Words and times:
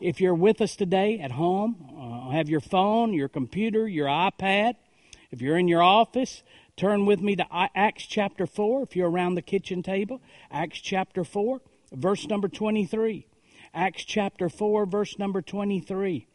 if 0.00 0.20
you're 0.20 0.34
with 0.34 0.60
us 0.60 0.76
today 0.76 1.20
at 1.20 1.32
home, 1.32 1.76
uh, 1.98 2.30
have 2.30 2.48
your 2.48 2.60
phone, 2.60 3.12
your 3.12 3.28
computer, 3.28 3.86
your 3.86 4.06
iPad. 4.06 4.74
If 5.30 5.42
you're 5.42 5.58
in 5.58 5.68
your 5.68 5.82
office, 5.82 6.42
turn 6.76 7.04
with 7.06 7.20
me 7.20 7.36
to 7.36 7.46
Acts 7.52 8.06
chapter 8.06 8.46
4. 8.46 8.82
If 8.84 8.96
you're 8.96 9.10
around 9.10 9.34
the 9.34 9.42
kitchen 9.42 9.82
table, 9.82 10.22
Acts 10.50 10.80
chapter 10.80 11.22
4, 11.22 11.60
verse 11.92 12.26
number 12.26 12.48
23. 12.48 13.26
Acts 13.74 14.04
chapter 14.04 14.48
4, 14.48 14.86
verse 14.86 15.18
number 15.18 15.42
23. 15.42 16.26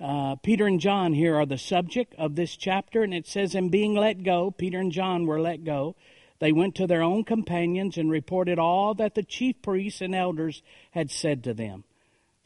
Uh, 0.00 0.36
Peter 0.36 0.66
and 0.66 0.80
John 0.80 1.12
here 1.12 1.36
are 1.36 1.46
the 1.46 1.58
subject 1.58 2.14
of 2.18 2.34
this 2.34 2.56
chapter, 2.56 3.02
and 3.02 3.14
it 3.14 3.26
says, 3.26 3.54
In 3.54 3.68
being 3.68 3.94
let 3.94 4.22
go, 4.22 4.50
Peter 4.50 4.78
and 4.78 4.92
John 4.92 5.26
were 5.26 5.40
let 5.40 5.64
go. 5.64 5.96
They 6.40 6.52
went 6.52 6.74
to 6.76 6.86
their 6.86 7.02
own 7.02 7.24
companions 7.24 7.96
and 7.96 8.10
reported 8.10 8.58
all 8.58 8.94
that 8.94 9.14
the 9.14 9.24
chief 9.24 9.60
priests 9.62 10.00
and 10.00 10.14
elders 10.14 10.62
had 10.92 11.10
said 11.10 11.42
to 11.44 11.54
them. 11.54 11.84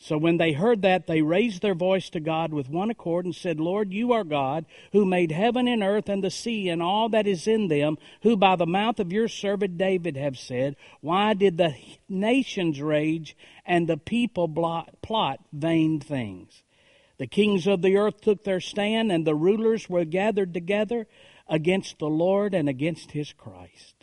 So 0.03 0.19
when 0.19 0.37
they 0.37 0.51
heard 0.51 0.83
that, 0.83 1.07
they 1.07 1.23
raised 1.23 1.63
their 1.63 1.77
voice 1.77 2.11
to 2.11 2.19
God 2.19 2.53
with 2.53 2.69
one 2.69 2.91
accord 2.91 3.25
and 3.25 3.33
said, 3.33 3.61
Lord, 3.61 3.93
you 3.93 4.11
are 4.11 4.25
God, 4.25 4.67
who 4.91 5.05
made 5.05 5.31
heaven 5.31 5.69
and 5.69 5.81
earth 5.81 6.09
and 6.09 6.25
the 6.25 6.31
sea 6.31 6.69
and 6.69 6.83
all 6.83 7.09
that 7.11 7.29
is 7.29 7.47
in 7.47 7.69
them, 7.69 7.99
who 8.23 8.37
by 8.37 8.57
the 8.57 8.67
mouth 8.67 8.99
of 8.99 9.13
your 9.13 9.29
servant 9.29 9.79
David 9.79 10.17
have 10.17 10.37
said, 10.37 10.75
Why 11.03 11.35
did 11.35 11.57
the 11.57 11.77
nations 12.09 12.83
rage 12.83 13.37
and 13.65 13.89
the 13.89 13.97
people 13.97 14.49
plot 15.03 15.39
vain 15.53 16.01
things? 16.01 16.65
The 17.19 17.29
kings 17.29 17.69
of 17.69 17.81
the 17.81 17.97
earth 17.97 18.23
took 18.23 18.43
their 18.43 18.59
stand, 18.59 19.13
and 19.13 19.25
the 19.25 19.37
rulers 19.37 19.89
were 19.89 20.05
gathered 20.05 20.53
together 20.53 21.07
against 21.49 22.01
the 22.01 22.11
Lord 22.11 22.55
and 22.55 22.69
against 22.69 23.13
his 23.13 23.33
Christ. 23.33 24.02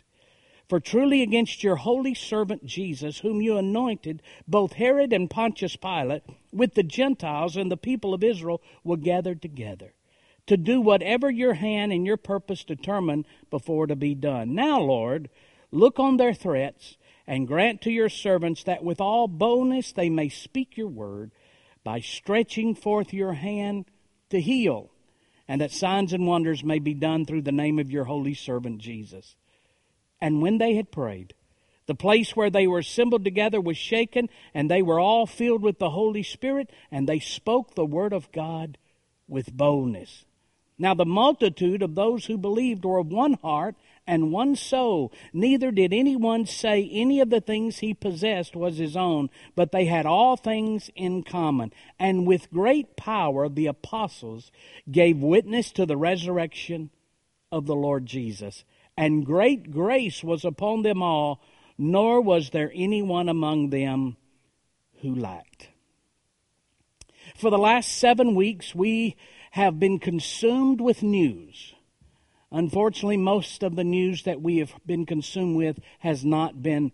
For 0.70 0.78
truly 0.78 1.20
against 1.20 1.64
your 1.64 1.74
holy 1.74 2.14
servant 2.14 2.64
Jesus, 2.64 3.18
whom 3.18 3.42
you 3.42 3.56
anointed, 3.56 4.22
both 4.46 4.74
Herod 4.74 5.12
and 5.12 5.28
Pontius 5.28 5.74
Pilate, 5.74 6.22
with 6.52 6.74
the 6.74 6.84
Gentiles 6.84 7.56
and 7.56 7.72
the 7.72 7.76
people 7.76 8.14
of 8.14 8.22
Israel, 8.22 8.62
were 8.84 8.96
gathered 8.96 9.42
together 9.42 9.94
to 10.46 10.56
do 10.56 10.80
whatever 10.80 11.28
your 11.28 11.54
hand 11.54 11.92
and 11.92 12.06
your 12.06 12.16
purpose 12.16 12.62
determined 12.62 13.24
before 13.50 13.88
to 13.88 13.96
be 13.96 14.14
done. 14.14 14.54
Now, 14.54 14.78
Lord, 14.80 15.28
look 15.72 15.98
on 15.98 16.18
their 16.18 16.34
threats 16.34 16.96
and 17.26 17.48
grant 17.48 17.82
to 17.82 17.90
your 17.90 18.08
servants 18.08 18.62
that 18.62 18.84
with 18.84 19.00
all 19.00 19.26
boldness 19.26 19.90
they 19.90 20.08
may 20.08 20.28
speak 20.28 20.76
your 20.76 20.86
word 20.86 21.32
by 21.82 21.98
stretching 21.98 22.76
forth 22.76 23.12
your 23.12 23.32
hand 23.32 23.86
to 24.28 24.40
heal, 24.40 24.92
and 25.48 25.60
that 25.60 25.72
signs 25.72 26.12
and 26.12 26.28
wonders 26.28 26.62
may 26.62 26.78
be 26.78 26.94
done 26.94 27.26
through 27.26 27.42
the 27.42 27.50
name 27.50 27.80
of 27.80 27.90
your 27.90 28.04
holy 28.04 28.34
servant 28.34 28.78
Jesus. 28.78 29.34
And 30.20 30.42
when 30.42 30.58
they 30.58 30.74
had 30.74 30.90
prayed, 30.90 31.34
the 31.86 31.94
place 31.94 32.36
where 32.36 32.50
they 32.50 32.66
were 32.66 32.78
assembled 32.78 33.24
together 33.24 33.60
was 33.60 33.76
shaken, 33.76 34.28
and 34.54 34.70
they 34.70 34.82
were 34.82 35.00
all 35.00 35.26
filled 35.26 35.62
with 35.62 35.78
the 35.78 35.90
Holy 35.90 36.22
Spirit, 36.22 36.70
and 36.90 37.08
they 37.08 37.18
spoke 37.18 37.74
the 37.74 37.84
word 37.84 38.12
of 38.12 38.30
God 38.32 38.78
with 39.26 39.56
boldness. 39.56 40.24
Now 40.78 40.94
the 40.94 41.04
multitude 41.04 41.82
of 41.82 41.94
those 41.94 42.26
who 42.26 42.38
believed 42.38 42.84
were 42.84 42.98
of 42.98 43.08
one 43.08 43.34
heart 43.42 43.74
and 44.06 44.32
one 44.32 44.56
soul. 44.56 45.12
Neither 45.32 45.70
did 45.70 45.92
anyone 45.92 46.46
say 46.46 46.88
any 46.92 47.20
of 47.20 47.28
the 47.28 47.40
things 47.40 47.78
he 47.78 47.92
possessed 47.92 48.56
was 48.56 48.78
his 48.78 48.96
own, 48.96 49.28
but 49.54 49.72
they 49.72 49.84
had 49.84 50.06
all 50.06 50.36
things 50.36 50.90
in 50.94 51.22
common. 51.22 51.72
And 51.98 52.26
with 52.26 52.50
great 52.50 52.96
power 52.96 53.48
the 53.48 53.66
apostles 53.66 54.50
gave 54.90 55.18
witness 55.18 55.70
to 55.72 55.84
the 55.84 55.96
resurrection 55.96 56.90
of 57.52 57.66
the 57.66 57.76
Lord 57.76 58.06
Jesus 58.06 58.64
and 58.96 59.24
great 59.24 59.70
grace 59.70 60.22
was 60.22 60.44
upon 60.44 60.82
them 60.82 61.02
all, 61.02 61.42
nor 61.78 62.20
was 62.20 62.50
there 62.50 62.70
anyone 62.74 63.28
among 63.28 63.70
them 63.70 64.16
who 65.00 65.14
lacked. 65.14 65.68
For 67.36 67.50
the 67.50 67.58
last 67.58 67.96
seven 67.96 68.34
weeks, 68.34 68.74
we 68.74 69.16
have 69.52 69.80
been 69.80 69.98
consumed 69.98 70.80
with 70.80 71.02
news. 71.02 71.74
Unfortunately, 72.52 73.16
most 73.16 73.62
of 73.62 73.76
the 73.76 73.84
news 73.84 74.24
that 74.24 74.42
we 74.42 74.58
have 74.58 74.74
been 74.84 75.06
consumed 75.06 75.56
with 75.56 75.78
has 76.00 76.24
not 76.24 76.62
been 76.62 76.92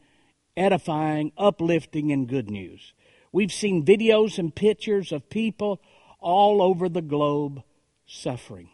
edifying, 0.57 1.33
uplifting, 1.37 2.13
and 2.13 2.29
good 2.29 2.51
news. 2.51 2.93
We've 3.33 3.53
seen 3.53 3.85
videos 3.85 4.39
and 4.39 4.55
pictures 4.55 5.13
of 5.13 5.29
people 5.29 5.81
all 6.21 6.63
over 6.63 6.89
the 6.89 7.03
globe 7.03 7.63
suffering. 8.07 8.71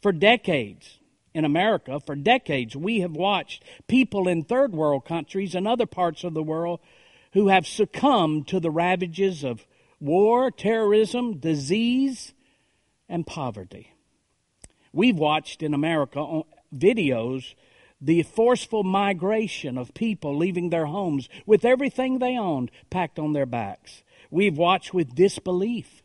For 0.00 0.12
decades, 0.12 0.98
in 1.34 1.44
America, 1.44 2.00
for 2.00 2.14
decades, 2.14 2.76
we 2.76 3.00
have 3.00 3.12
watched 3.12 3.64
people 3.88 4.28
in 4.28 4.42
third 4.42 4.72
world 4.72 5.04
countries 5.04 5.54
and 5.54 5.66
other 5.66 5.86
parts 5.86 6.24
of 6.24 6.34
the 6.34 6.42
world 6.42 6.80
who 7.32 7.48
have 7.48 7.66
succumbed 7.66 8.46
to 8.48 8.60
the 8.60 8.70
ravages 8.70 9.42
of 9.42 9.66
war, 10.00 10.50
terrorism, 10.50 11.38
disease, 11.38 12.34
and 13.08 13.26
poverty. 13.26 13.94
We've 14.92 15.18
watched 15.18 15.62
in 15.62 15.72
America 15.72 16.18
on 16.18 16.44
videos 16.74 17.54
the 18.00 18.22
forceful 18.24 18.82
migration 18.82 19.78
of 19.78 19.94
people 19.94 20.36
leaving 20.36 20.70
their 20.70 20.86
homes 20.86 21.28
with 21.46 21.64
everything 21.64 22.18
they 22.18 22.36
owned 22.36 22.70
packed 22.90 23.18
on 23.18 23.32
their 23.32 23.46
backs. 23.46 24.02
We've 24.30 24.58
watched 24.58 24.92
with 24.92 25.14
disbelief 25.14 26.02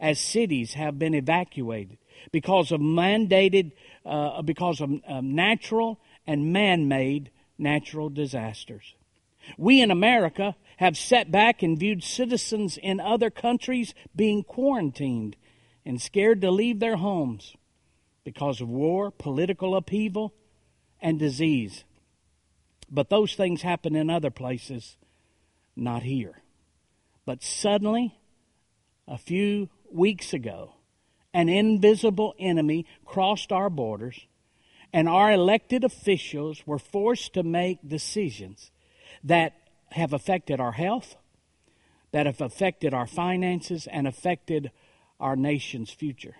as 0.00 0.18
cities 0.18 0.74
have 0.74 0.98
been 0.98 1.14
evacuated 1.14 1.98
because 2.32 2.72
of 2.72 2.80
mandated, 2.80 3.72
uh, 4.04 4.42
because 4.42 4.80
of 4.80 4.90
uh, 5.08 5.20
natural 5.20 6.00
and 6.26 6.52
man 6.52 6.88
made 6.88 7.30
natural 7.58 8.08
disasters. 8.08 8.94
We 9.56 9.80
in 9.80 9.90
America 9.90 10.56
have 10.78 10.96
sat 10.96 11.30
back 11.30 11.62
and 11.62 11.78
viewed 11.78 12.02
citizens 12.02 12.76
in 12.76 13.00
other 13.00 13.30
countries 13.30 13.94
being 14.14 14.42
quarantined 14.42 15.36
and 15.84 16.00
scared 16.00 16.40
to 16.40 16.50
leave 16.50 16.80
their 16.80 16.96
homes 16.96 17.54
because 18.24 18.60
of 18.60 18.68
war, 18.68 19.10
political 19.10 19.76
upheaval, 19.76 20.34
and 21.00 21.18
disease. 21.18 21.84
But 22.90 23.08
those 23.08 23.34
things 23.34 23.62
happen 23.62 23.94
in 23.94 24.10
other 24.10 24.30
places, 24.30 24.96
not 25.76 26.02
here. 26.02 26.42
But 27.24 27.42
suddenly, 27.42 28.18
a 29.08 29.18
few 29.18 29.68
weeks 29.90 30.32
ago, 30.32 30.75
an 31.36 31.50
invisible 31.50 32.34
enemy 32.38 32.86
crossed 33.04 33.52
our 33.52 33.68
borders, 33.68 34.26
and 34.90 35.06
our 35.06 35.30
elected 35.30 35.84
officials 35.84 36.66
were 36.66 36.78
forced 36.78 37.34
to 37.34 37.42
make 37.42 37.86
decisions 37.86 38.70
that 39.22 39.52
have 39.90 40.14
affected 40.14 40.60
our 40.60 40.72
health, 40.72 41.14
that 42.10 42.24
have 42.24 42.40
affected 42.40 42.94
our 42.94 43.06
finances, 43.06 43.86
and 43.86 44.08
affected 44.08 44.70
our 45.20 45.36
nation's 45.36 45.90
future. 45.90 46.36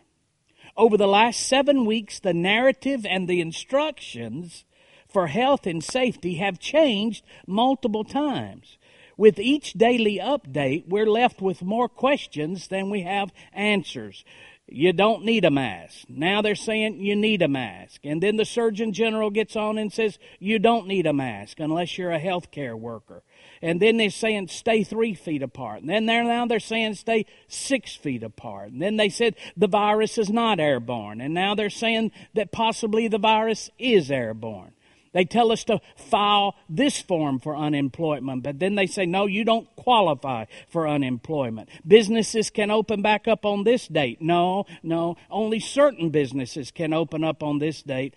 Over 0.79 0.97
the 0.97 1.07
last 1.07 1.47
seven 1.47 1.85
weeks, 1.85 2.19
the 2.19 2.33
narrative 2.33 3.05
and 3.05 3.29
the 3.29 3.43
instructions 3.43 4.65
for 5.07 5.27
health 5.27 5.67
and 5.67 5.85
safety 5.85 6.37
have 6.37 6.59
changed 6.59 7.23
multiple 7.47 8.05
times. 8.05 8.79
With 9.19 9.39
each 9.39 9.75
daily 9.75 10.19
update, 10.23 10.89
we're 10.89 11.07
left 11.07 11.43
with 11.43 11.63
more 11.63 11.89
questions 11.89 12.69
than 12.69 12.89
we 12.89 13.03
have 13.03 13.31
answers 13.53 14.25
you 14.69 14.93
don't 14.93 15.25
need 15.25 15.45
a 15.45 15.51
mask. 15.51 16.07
Now 16.09 16.43
they're 16.43 16.57
saying 16.57 17.01
you 17.01 17.15
need 17.15 17.41
a 17.41 17.49
mask. 17.49 18.01
And 18.03 18.21
then 18.21 18.37
the 18.37 18.45
Surgeon 18.45 18.93
General 18.93 19.31
gets 19.31 19.55
on 19.55 19.79
and 19.79 19.93
says 19.93 20.19
you 20.41 20.59
don't 20.59 20.89
need 20.89 21.07
a 21.07 21.13
mask 21.13 21.61
unless 21.61 21.97
you're 21.97 22.11
a 22.11 22.21
healthcare 22.21 22.75
worker. 22.75 23.23
And 23.63 23.81
then 23.81 23.97
they're 23.97 24.11
saying 24.11 24.49
stay 24.49 24.83
three 24.83 25.15
feet 25.15 25.43
apart. 25.43 25.83
And 25.83 25.89
then 25.89 26.07
they're 26.07 26.25
now 26.25 26.47
they're 26.47 26.59
saying 26.59 26.95
stay 26.95 27.27
six 27.47 27.95
feet 27.95 28.25
apart. 28.25 28.73
And 28.73 28.83
then 28.83 28.97
they 28.97 29.09
said 29.09 29.37
the 29.57 29.69
virus 29.69 30.19
is 30.19 30.31
not 30.31 30.59
airborne. 30.59 31.21
And 31.21 31.33
now 31.33 31.55
they're 31.55 31.71
saying 31.71 32.11
that 32.35 32.51
possibly 32.51 33.07
the 33.07 33.19
virus 33.19 33.71
is 33.79 34.11
airborne. 34.11 34.73
They 35.17 35.25
tell 35.25 35.51
us 35.51 35.65
to 35.65 35.81
file 35.97 36.57
this 36.69 37.01
form 37.01 37.39
for 37.39 37.57
unemployment, 37.57 38.43
but 38.43 38.59
then 38.59 38.75
they 38.75 38.87
say, 38.87 39.07
no, 39.07 39.25
you 39.25 39.45
don't 39.45 39.67
qualify 39.75 40.45
for 40.69 40.87
unemployment. 40.87 41.71
Businesses 41.87 42.51
can 42.51 42.71
open 42.71 43.01
back 43.01 43.27
up 43.27 43.47
on 43.47 43.65
this 43.65 43.89
date. 43.89 44.21
No, 44.21 44.67
no, 44.83 45.17
only 45.31 45.59
certain 45.59 46.11
businesses 46.11 46.71
can 46.71 46.93
open 46.93 47.25
up 47.25 47.43
on 47.43 47.61
this 47.61 47.83
date. 47.83 48.13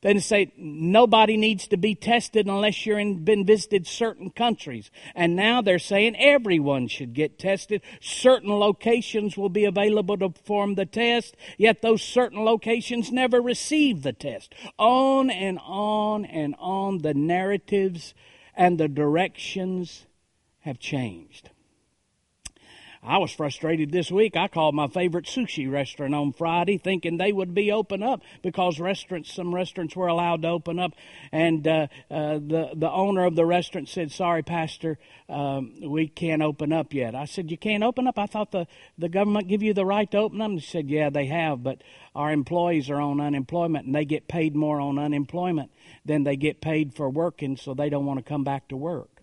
Then 0.00 0.20
say 0.20 0.52
nobody 0.56 1.36
needs 1.36 1.66
to 1.68 1.76
be 1.76 1.96
tested 1.96 2.46
unless 2.46 2.86
you're 2.86 3.00
in, 3.00 3.24
been 3.24 3.44
visited 3.44 3.86
certain 3.86 4.30
countries. 4.30 4.92
And 5.14 5.34
now 5.34 5.60
they're 5.60 5.80
saying 5.80 6.14
everyone 6.16 6.86
should 6.86 7.14
get 7.14 7.38
tested. 7.38 7.82
Certain 8.00 8.50
locations 8.50 9.36
will 9.36 9.48
be 9.48 9.64
available 9.64 10.16
to 10.18 10.30
perform 10.30 10.76
the 10.76 10.86
test, 10.86 11.36
yet 11.56 11.82
those 11.82 12.02
certain 12.02 12.44
locations 12.44 13.10
never 13.10 13.42
receive 13.42 14.02
the 14.02 14.12
test. 14.12 14.54
On 14.78 15.30
and 15.30 15.58
on 15.64 16.24
and 16.24 16.54
on 16.60 16.98
the 16.98 17.14
narratives 17.14 18.14
and 18.54 18.78
the 18.78 18.88
directions 18.88 20.06
have 20.60 20.78
changed. 20.78 21.50
I 23.02 23.18
was 23.18 23.30
frustrated 23.30 23.92
this 23.92 24.10
week. 24.10 24.36
I 24.36 24.48
called 24.48 24.74
my 24.74 24.88
favorite 24.88 25.26
sushi 25.26 25.70
restaurant 25.70 26.14
on 26.14 26.32
Friday, 26.32 26.78
thinking 26.78 27.16
they 27.16 27.32
would 27.32 27.54
be 27.54 27.70
open 27.70 28.02
up 28.02 28.22
because 28.42 28.80
restaurants, 28.80 29.32
some 29.32 29.54
restaurants 29.54 29.94
were 29.94 30.08
allowed 30.08 30.42
to 30.42 30.48
open 30.48 30.80
up, 30.80 30.92
and 31.30 31.66
uh, 31.66 31.86
uh, 32.10 32.34
the 32.34 32.70
the 32.74 32.90
owner 32.90 33.24
of 33.24 33.36
the 33.36 33.46
restaurant 33.46 33.88
said, 33.88 34.10
"Sorry, 34.10 34.42
Pastor, 34.42 34.98
um, 35.28 35.74
we 35.80 36.08
can't 36.08 36.42
open 36.42 36.72
up 36.72 36.92
yet." 36.92 37.14
I 37.14 37.24
said, 37.26 37.50
"You 37.52 37.56
can't 37.56 37.84
open 37.84 38.08
up? 38.08 38.18
I 38.18 38.26
thought 38.26 38.50
the 38.50 38.66
the 38.98 39.08
government 39.08 39.46
give 39.46 39.62
you 39.62 39.74
the 39.74 39.86
right 39.86 40.10
to 40.10 40.18
open 40.18 40.38
them." 40.38 40.54
He 40.54 40.60
said, 40.60 40.90
"Yeah, 40.90 41.08
they 41.08 41.26
have, 41.26 41.62
but 41.62 41.82
our 42.16 42.32
employees 42.32 42.90
are 42.90 43.00
on 43.00 43.20
unemployment, 43.20 43.86
and 43.86 43.94
they 43.94 44.04
get 44.04 44.26
paid 44.26 44.56
more 44.56 44.80
on 44.80 44.98
unemployment 44.98 45.70
than 46.04 46.24
they 46.24 46.36
get 46.36 46.60
paid 46.60 46.94
for 46.94 47.08
working, 47.08 47.56
so 47.56 47.74
they 47.74 47.90
don't 47.90 48.06
want 48.06 48.18
to 48.18 48.28
come 48.28 48.42
back 48.42 48.66
to 48.68 48.76
work." 48.76 49.22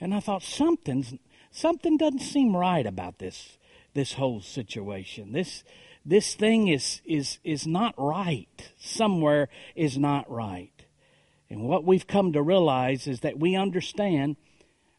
And 0.00 0.12
I 0.12 0.20
thought 0.20 0.42
something's 0.42 1.14
something 1.54 1.96
doesn't 1.96 2.18
seem 2.18 2.54
right 2.54 2.84
about 2.84 3.18
this 3.18 3.56
this 3.94 4.14
whole 4.14 4.40
situation. 4.40 5.32
This 5.32 5.64
this 6.04 6.34
thing 6.34 6.68
is 6.68 7.00
is 7.06 7.38
is 7.44 7.66
not 7.66 7.94
right. 7.96 8.72
Somewhere 8.78 9.48
is 9.74 9.96
not 9.96 10.30
right. 10.30 10.72
And 11.48 11.62
what 11.62 11.84
we've 11.84 12.06
come 12.06 12.32
to 12.32 12.42
realize 12.42 13.06
is 13.06 13.20
that 13.20 13.38
we 13.38 13.54
understand 13.54 14.36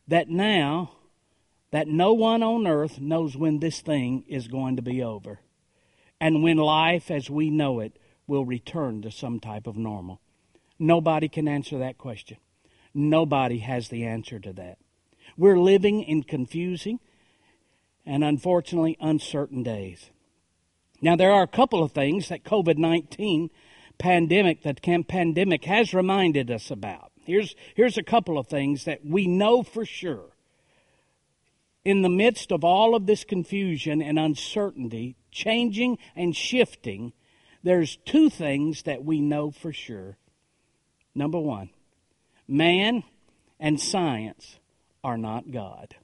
that 0.07 0.29
now 0.29 0.91
that 1.71 1.87
no 1.87 2.13
one 2.13 2.41
on 2.41 2.65
earth 2.65 3.01
knows 3.01 3.35
when 3.35 3.59
this 3.59 3.81
thing 3.81 4.23
is 4.27 4.47
going 4.47 4.77
to 4.77 4.81
be 4.81 5.03
over 5.03 5.39
and 6.21 6.41
when 6.41 6.57
life 6.57 7.11
as 7.11 7.29
we 7.29 7.49
know 7.49 7.81
it 7.81 7.99
will 8.27 8.45
return 8.45 9.01
to 9.01 9.11
some 9.11 9.39
type 9.39 9.67
of 9.67 9.75
normal. 9.75 10.21
Nobody 10.79 11.27
can 11.27 11.47
answer 11.47 11.77
that 11.79 11.97
question. 11.97 12.37
Nobody 12.93 13.59
has 13.59 13.89
the 13.89 14.05
answer 14.05 14.39
to 14.39 14.53
that. 14.53 14.77
We're 15.37 15.59
living 15.59 16.03
in 16.03 16.23
confusing 16.23 16.99
and 18.05 18.23
unfortunately 18.23 18.97
uncertain 18.99 19.63
days. 19.63 20.09
Now, 21.01 21.15
there 21.15 21.31
are 21.31 21.43
a 21.43 21.47
couple 21.47 21.83
of 21.83 21.91
things 21.91 22.29
that 22.29 22.43
COVID 22.43 22.77
19 22.77 23.49
pandemic, 23.97 24.63
that 24.63 24.81
pandemic 25.07 25.65
has 25.65 25.93
reminded 25.93 26.51
us 26.51 26.71
about. 26.71 27.11
Here's, 27.25 27.55
here's 27.75 27.97
a 27.97 28.03
couple 28.03 28.37
of 28.37 28.47
things 28.47 28.85
that 28.85 29.05
we 29.05 29.27
know 29.27 29.63
for 29.63 29.85
sure. 29.85 30.29
In 31.83 32.01
the 32.01 32.09
midst 32.09 32.51
of 32.51 32.63
all 32.63 32.95
of 32.95 33.05
this 33.05 33.23
confusion 33.23 34.01
and 34.01 34.17
uncertainty, 34.17 35.15
changing 35.31 35.97
and 36.15 36.35
shifting, 36.35 37.13
there's 37.63 37.97
two 37.97 38.29
things 38.29 38.83
that 38.83 39.03
we 39.03 39.19
know 39.21 39.51
for 39.51 39.71
sure. 39.71 40.17
Number 41.13 41.39
one, 41.39 41.69
man 42.47 43.03
and 43.59 43.79
science 43.79 44.59
are 45.05 45.17
not 45.19 45.51
God. 45.51 45.95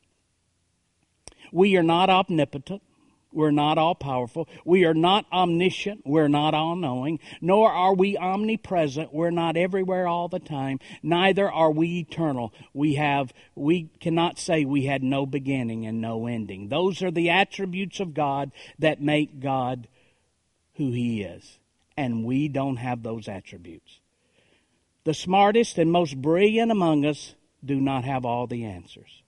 We 1.51 1.75
are 1.75 1.83
not 1.83 2.09
omnipotent. 2.11 2.83
We're 3.33 3.49
not 3.49 3.79
all 3.79 3.95
powerful. 3.95 4.47
We 4.63 4.85
are 4.85 4.93
not 4.93 5.25
omniscient. 5.31 6.01
We're 6.05 6.27
not 6.27 6.53
all 6.53 6.75
knowing. 6.75 7.19
Nor 7.41 7.71
are 7.71 7.95
we 7.95 8.15
omnipresent. 8.15 9.11
We're 9.11 9.31
not 9.31 9.57
everywhere 9.57 10.07
all 10.07 10.27
the 10.27 10.39
time. 10.39 10.79
Neither 11.01 11.49
are 11.51 11.71
we 11.71 11.99
eternal. 11.99 12.53
We 12.73 12.95
have, 12.95 13.33
we 13.55 13.89
cannot 13.99 14.37
say 14.37 14.65
we 14.65 14.85
had 14.85 15.01
no 15.01 15.25
beginning 15.25 15.87
and 15.87 15.99
no 15.99 16.27
ending. 16.27 16.67
Those 16.67 17.01
are 17.01 17.11
the 17.11 17.31
attributes 17.31 17.99
of 17.99 18.13
God 18.13 18.51
that 18.77 19.01
make 19.01 19.39
God 19.39 19.87
who 20.75 20.91
He 20.91 21.23
is. 21.23 21.57
And 21.97 22.23
we 22.23 22.49
don't 22.49 22.77
have 22.77 23.01
those 23.01 23.27
attributes. 23.27 23.99
The 25.05 25.13
smartest 25.15 25.79
and 25.79 25.91
most 25.91 26.21
brilliant 26.21 26.71
among 26.71 27.05
us 27.05 27.33
do 27.63 27.79
not 27.79 28.03
have 28.03 28.25
all 28.25 28.47
the 28.47 28.65
answers. 28.65 29.23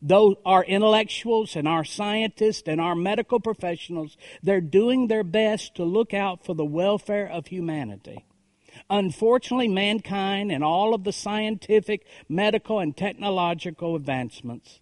Though 0.00 0.36
our 0.44 0.64
intellectuals 0.64 1.56
and 1.56 1.66
our 1.66 1.84
scientists 1.84 2.64
and 2.66 2.80
our 2.80 2.94
medical 2.94 3.40
professionals, 3.40 4.16
they're 4.42 4.60
doing 4.60 5.06
their 5.06 5.24
best 5.24 5.76
to 5.76 5.84
look 5.84 6.12
out 6.12 6.44
for 6.44 6.54
the 6.54 6.64
welfare 6.64 7.26
of 7.26 7.46
humanity. 7.46 8.26
Unfortunately, 8.90 9.68
mankind 9.68 10.52
and 10.52 10.62
all 10.62 10.94
of 10.94 11.04
the 11.04 11.12
scientific, 11.12 12.06
medical, 12.28 12.80
and 12.80 12.96
technological 12.96 13.96
advancements 13.96 14.80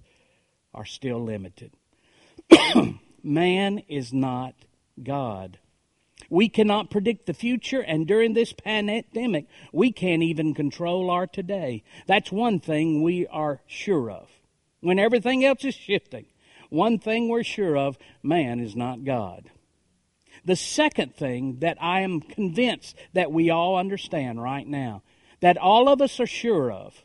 are 0.74 0.84
still 0.84 1.22
limited. 1.22 1.72
Man 3.22 3.78
is 3.88 4.12
not 4.12 4.54
God. 5.00 5.58
We 6.30 6.48
cannot 6.48 6.90
predict 6.90 7.26
the 7.26 7.34
future, 7.34 7.80
and 7.80 8.06
during 8.06 8.34
this 8.34 8.52
pandemic, 8.52 9.46
we 9.72 9.92
can't 9.92 10.22
even 10.22 10.54
control 10.54 11.10
our 11.10 11.26
today. 11.26 11.82
That's 12.06 12.32
one 12.32 12.60
thing 12.60 13.02
we 13.02 13.26
are 13.26 13.60
sure 13.66 14.10
of. 14.10 14.28
When 14.80 14.98
everything 14.98 15.44
else 15.44 15.64
is 15.64 15.74
shifting, 15.74 16.26
one 16.68 16.98
thing 16.98 17.28
we're 17.28 17.44
sure 17.44 17.76
of 17.76 17.98
man 18.22 18.60
is 18.60 18.74
not 18.74 19.04
God. 19.04 19.50
The 20.44 20.56
second 20.56 21.14
thing 21.14 21.58
that 21.60 21.76
I 21.80 22.00
am 22.00 22.20
convinced 22.20 22.96
that 23.12 23.30
we 23.30 23.50
all 23.50 23.76
understand 23.76 24.42
right 24.42 24.66
now, 24.66 25.02
that 25.40 25.56
all 25.56 25.88
of 25.88 26.00
us 26.00 26.18
are 26.18 26.26
sure 26.26 26.72
of, 26.72 27.04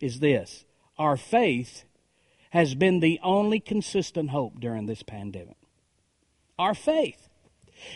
is 0.00 0.20
this 0.20 0.64
our 0.98 1.16
faith 1.16 1.84
has 2.50 2.74
been 2.74 3.00
the 3.00 3.20
only 3.22 3.60
consistent 3.60 4.30
hope 4.30 4.60
during 4.60 4.86
this 4.86 5.02
pandemic. 5.02 5.56
Our 6.58 6.74
faith 6.74 7.29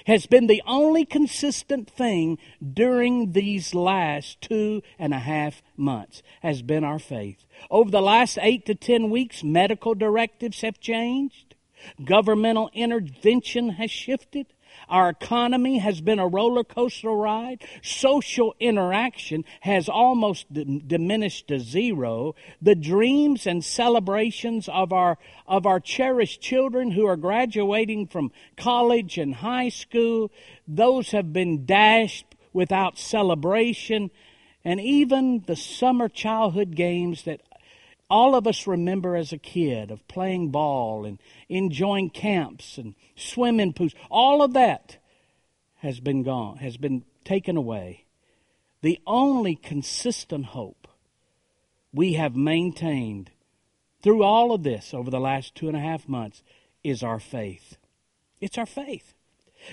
has 0.06 0.26
been 0.26 0.46
the 0.46 0.62
only 0.66 1.04
consistent 1.04 1.90
thing 1.90 2.38
during 2.72 3.32
these 3.32 3.74
last 3.74 4.40
two 4.40 4.82
and 4.98 5.12
a 5.12 5.18
half 5.18 5.62
months 5.76 6.22
has 6.40 6.62
been 6.62 6.84
our 6.84 6.98
faith. 6.98 7.44
Over 7.70 7.90
the 7.90 8.00
last 8.00 8.38
eight 8.40 8.64
to 8.66 8.74
ten 8.74 9.10
weeks, 9.10 9.44
medical 9.44 9.94
directives 9.94 10.62
have 10.62 10.80
changed. 10.80 11.54
Governmental 12.02 12.70
intervention 12.72 13.70
has 13.70 13.90
shifted. 13.90 14.53
Our 14.88 15.10
economy 15.10 15.78
has 15.78 16.00
been 16.00 16.18
a 16.18 16.26
roller 16.26 16.64
coaster 16.64 17.10
ride. 17.10 17.64
Social 17.82 18.54
interaction 18.60 19.44
has 19.60 19.88
almost 19.88 20.52
d- 20.52 20.82
diminished 20.86 21.48
to 21.48 21.58
zero. 21.58 22.34
The 22.60 22.74
dreams 22.74 23.46
and 23.46 23.64
celebrations 23.64 24.68
of 24.68 24.92
our, 24.92 25.18
of 25.46 25.66
our 25.66 25.80
cherished 25.80 26.40
children 26.40 26.90
who 26.92 27.06
are 27.06 27.16
graduating 27.16 28.06
from 28.06 28.32
college 28.56 29.18
and 29.18 29.34
high 29.36 29.68
school, 29.68 30.30
those 30.66 31.10
have 31.10 31.32
been 31.32 31.66
dashed 31.66 32.26
without 32.52 32.98
celebration. 32.98 34.10
And 34.64 34.80
even 34.80 35.44
the 35.46 35.56
summer 35.56 36.08
childhood 36.08 36.74
games 36.74 37.24
that 37.24 37.40
all 38.10 38.34
of 38.34 38.46
us 38.46 38.66
remember 38.66 39.16
as 39.16 39.32
a 39.32 39.38
kid 39.38 39.90
of 39.90 40.06
playing 40.08 40.50
ball 40.50 41.04
and 41.04 41.18
enjoying 41.48 42.10
camps 42.10 42.78
and 42.78 42.94
swimming 43.16 43.72
pools. 43.72 43.94
All 44.10 44.42
of 44.42 44.52
that 44.52 44.98
has 45.76 46.00
been 46.00 46.22
gone, 46.22 46.58
has 46.58 46.76
been 46.76 47.04
taken 47.24 47.56
away. 47.56 48.04
The 48.82 49.00
only 49.06 49.56
consistent 49.56 50.46
hope 50.46 50.86
we 51.92 52.14
have 52.14 52.36
maintained 52.36 53.30
through 54.02 54.22
all 54.22 54.52
of 54.52 54.62
this 54.62 54.92
over 54.92 55.10
the 55.10 55.20
last 55.20 55.54
two 55.54 55.68
and 55.68 55.76
a 55.76 55.80
half 55.80 56.08
months 56.08 56.42
is 56.82 57.02
our 57.02 57.18
faith. 57.18 57.78
It's 58.40 58.58
our 58.58 58.66
faith. 58.66 59.14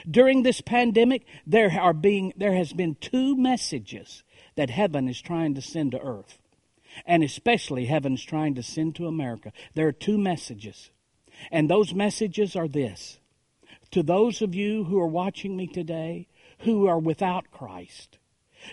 During 0.10 0.44
this 0.44 0.62
pandemic, 0.62 1.26
there 1.46 1.70
are 1.78 1.94
being 1.94 2.32
there 2.38 2.54
has 2.54 2.72
been 2.72 2.96
two 2.96 3.36
messages 3.36 4.24
that 4.56 4.70
heaven 4.70 5.10
is 5.10 5.20
trying 5.20 5.56
to 5.56 5.62
send 5.62 5.92
to 5.92 6.00
earth 6.00 6.38
and 7.06 7.24
especially 7.24 7.86
heaven's 7.86 8.24
trying 8.24 8.56
to 8.56 8.64
send 8.64 8.96
to 8.96 9.08
America. 9.08 9.52
There 9.74 9.88
are 9.88 9.94
two 9.94 10.18
messages, 10.18 10.92
and 11.52 11.70
those 11.70 11.94
messages 11.94 12.56
are 12.56 12.68
this. 12.68 13.20
To 13.92 14.04
those 14.04 14.42
of 14.42 14.56
you 14.56 14.86
who 14.86 15.00
are 15.00 15.08
watching 15.08 15.58
me 15.58 15.68
today 15.68 16.28
who 16.60 16.88
are 16.88 17.00
without 17.00 17.52
Christ, 17.52 18.18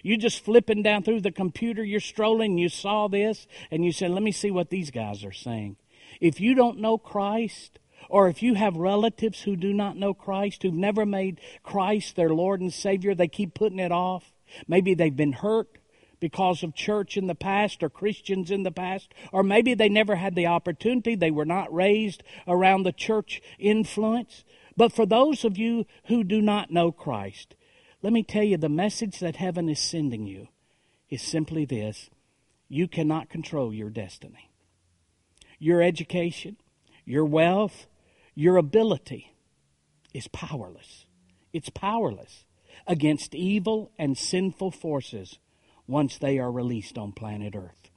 you 0.03 0.17
just 0.17 0.45
flipping 0.45 0.83
down 0.83 1.03
through 1.03 1.23
the 1.23 1.33
computer, 1.33 1.83
you're 1.83 2.01
strolling, 2.01 2.59
you 2.59 2.69
saw 2.69 3.09
this, 3.09 3.47
and 3.71 3.85
you 3.85 3.93
said, 3.93 4.11
Let 4.11 4.23
me 4.23 4.33
see 4.33 4.51
what 4.51 4.71
these 4.71 4.91
guys 4.91 5.25
are 5.25 5.33
saying. 5.33 5.77
If 6.21 6.41
you 6.41 6.55
don't 6.55 6.79
know 6.79 6.99
Christ, 6.99 7.79
or 8.09 8.29
if 8.29 8.43
you 8.43 8.55
have 8.55 8.77
relatives 8.77 9.43
who 9.43 9.57
do 9.57 9.73
not 9.73 9.97
know 9.97 10.15
Christ, 10.15 10.63
who've 10.63 10.75
never 10.75 11.05
made 11.05 11.41
Christ 11.63 12.17
their 12.17 12.31
Lord 12.31 12.61
and 12.61 12.73
Savior, 12.73 13.15
they 13.15 13.29
keep 13.29 13.55
putting 13.55 13.79
it 13.79 13.93
off. 13.93 14.33
Maybe 14.67 14.95
they've 14.95 15.15
been 15.15 15.33
hurt 15.33 15.79
because 16.21 16.63
of 16.63 16.75
church 16.75 17.17
in 17.17 17.27
the 17.27 17.35
past 17.35 17.83
or 17.83 17.89
Christians 17.89 18.51
in 18.51 18.63
the 18.63 18.71
past, 18.71 19.13
or 19.33 19.43
maybe 19.43 19.75
they 19.75 19.89
never 19.89 20.17
had 20.17 20.35
the 20.35 20.47
opportunity. 20.47 21.15
They 21.15 21.31
were 21.31 21.45
not 21.45 21.73
raised 21.73 22.23
around 22.47 22.83
the 22.83 22.93
church 22.93 23.41
influence. 23.59 24.45
But 24.77 24.93
for 24.93 25.07
those 25.07 25.45
of 25.45 25.59
you 25.59 25.87
who 26.07 26.25
do 26.25 26.41
not 26.41 26.71
know 26.71 26.93
Christ, 26.93 27.55
let 28.03 28.13
me 28.13 28.23
tell 28.23 28.45
you 28.45 28.57
the 28.57 28.69
message 28.69 29.19
that 29.19 29.37
heaven 29.37 29.69
is 29.69 29.81
sending 29.81 30.27
you 30.27 30.49
is 31.11 31.23
simply 31.23 31.65
this 31.65 32.11
you 32.69 32.87
cannot 32.87 33.31
control 33.31 33.73
your 33.73 33.91
destiny. 33.91 34.51
Your 35.59 35.83
education, 35.83 36.57
your 37.05 37.25
wealth, 37.25 37.87
your 38.35 38.57
ability 38.57 39.35
is 40.15 40.29
powerless. 40.29 41.07
It's 41.53 41.71
powerless 41.71 42.45
against 42.87 43.35
evil 43.35 43.91
and 43.99 44.17
sinful 44.17 44.71
forces 44.71 45.39
once 45.89 46.19
they 46.19 46.39
are 46.39 46.53
released 46.53 46.97
on 46.97 47.11
planet 47.11 47.57
Earth. 47.57 47.91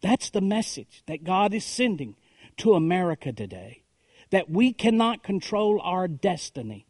That's 0.00 0.30
the 0.30 0.40
message 0.40 1.02
that 1.06 1.24
God 1.24 1.52
is 1.54 1.64
sending 1.64 2.14
to 2.58 2.74
America 2.74 3.32
today. 3.32 3.82
that 4.30 4.50
we 4.50 4.72
cannot 4.72 5.22
control 5.22 5.80
our 5.82 6.08
destiny, 6.08 6.86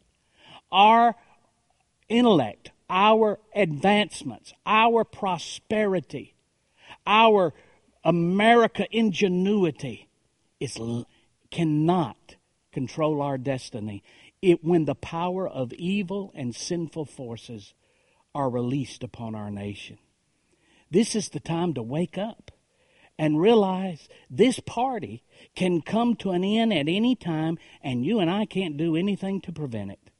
our 0.71 1.15
intellect, 2.09 2.71
our 2.89 3.39
advancements, 3.55 4.53
our 4.65 5.03
prosperity, 5.03 6.35
our 7.05 7.53
America 8.03 8.87
ingenuity 8.91 10.07
is 10.59 10.79
cannot 11.51 12.35
control 12.71 13.21
our 13.21 13.37
destiny 13.37 14.03
it, 14.41 14.63
when 14.63 14.85
the 14.85 14.95
power 14.95 15.47
of 15.47 15.73
evil 15.73 16.31
and 16.35 16.55
sinful 16.55 17.05
forces 17.05 17.73
are 18.33 18.49
released 18.49 19.03
upon 19.03 19.35
our 19.35 19.49
nation. 19.49 19.97
This 20.89 21.15
is 21.15 21.29
the 21.29 21.39
time 21.39 21.73
to 21.73 21.83
wake 21.83 22.17
up 22.17 22.51
and 23.19 23.41
realize 23.41 24.07
this 24.29 24.59
party 24.59 25.23
can 25.55 25.81
come 25.81 26.15
to 26.15 26.31
an 26.31 26.43
end 26.43 26.73
at 26.73 26.87
any 26.87 27.15
time, 27.15 27.57
and 27.81 28.05
you 28.05 28.19
and 28.19 28.29
I 28.29 28.45
can't 28.45 28.77
do 28.77 28.95
anything 28.95 29.41
to 29.41 29.51
prevent 29.51 29.91
it. 29.91 30.11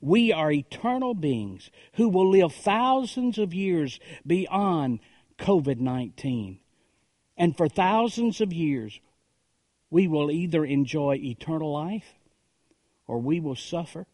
We 0.00 0.32
are 0.32 0.52
eternal 0.52 1.14
beings 1.14 1.70
who 1.94 2.08
will 2.08 2.30
live 2.30 2.54
thousands 2.54 3.38
of 3.38 3.52
years 3.54 3.98
beyond 4.26 5.00
COVID 5.38 5.78
19. 5.78 6.58
And 7.36 7.56
for 7.56 7.68
thousands 7.68 8.40
of 8.40 8.52
years, 8.52 9.00
we 9.90 10.06
will 10.06 10.30
either 10.30 10.64
enjoy 10.64 11.16
eternal 11.16 11.72
life 11.72 12.14
or 13.06 13.18
we 13.18 13.40
will 13.40 13.56
suffer 13.56 14.06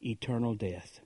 eternal 0.00 0.54
death. 0.54 1.00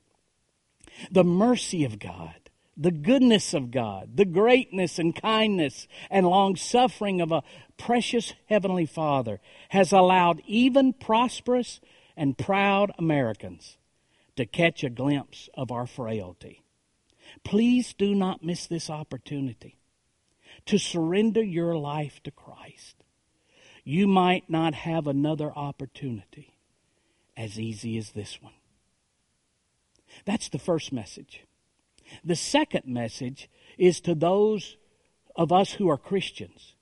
The 1.11 1.25
mercy 1.25 1.85
of 1.85 1.99
God, 1.99 2.44
the 2.77 2.91
goodness 2.91 3.55
of 3.55 3.71
God, 3.71 4.17
the 4.17 4.25
greatness 4.25 4.99
and 4.99 5.15
kindness 5.15 5.87
and 6.11 6.27
long 6.27 6.57
suffering 6.57 7.21
of 7.21 7.31
a 7.31 7.43
precious 7.77 8.35
Heavenly 8.47 8.87
Father 8.87 9.41
has 9.71 9.93
allowed 9.93 10.43
even 10.47 10.93
prosperous 10.93 11.81
and 12.17 12.37
proud 12.37 12.93
Americans 12.99 13.77
to 14.37 14.47
catch 14.47 14.83
a 14.83 14.91
glimpse 14.91 15.49
of 15.55 15.71
our 15.71 15.87
frailty. 15.87 16.63
Please 17.45 17.95
do 17.95 18.15
not 18.15 18.45
miss 18.45 18.67
this 18.67 18.91
opportunity 18.91 19.77
to 20.67 20.79
surrender 20.79 21.43
your 21.43 21.77
life 21.77 22.23
to 22.25 22.31
Christ. 22.31 22.97
You 23.85 24.07
might 24.07 24.49
not 24.49 24.75
have 24.75 25.07
another 25.07 25.53
opportunity 25.55 26.55
as 27.37 27.59
easy 27.59 27.99
as 27.99 28.13
this 28.13 28.41
one. 28.41 28.53
That's 30.25 30.49
the 30.49 30.59
first 30.59 30.93
message. 30.93 31.45
The 32.25 32.37
second 32.37 32.87
message 32.87 33.49
is 33.79 34.01
to 34.03 34.15
those 34.15 34.77
of 35.37 35.53
us 35.53 35.73
who 35.73 35.89
are 35.89 35.99
Christians 35.99 36.75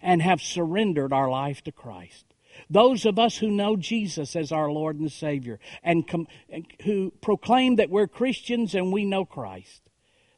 and 0.00 0.22
have 0.22 0.40
surrendered 0.40 1.12
our 1.12 1.28
life 1.28 1.62
to 1.64 1.72
Christ. 1.72 2.24
Those 2.70 3.04
of 3.04 3.18
us 3.18 3.38
who 3.38 3.50
know 3.50 3.76
Jesus 3.76 4.34
as 4.34 4.52
our 4.52 4.70
Lord 4.70 4.98
and 4.98 5.12
Savior 5.12 5.58
and, 5.82 6.06
com- 6.08 6.28
and 6.48 6.66
who 6.84 7.12
proclaim 7.20 7.76
that 7.76 7.90
we're 7.90 8.06
Christians 8.06 8.74
and 8.74 8.92
we 8.92 9.04
know 9.04 9.24
Christ. 9.24 9.82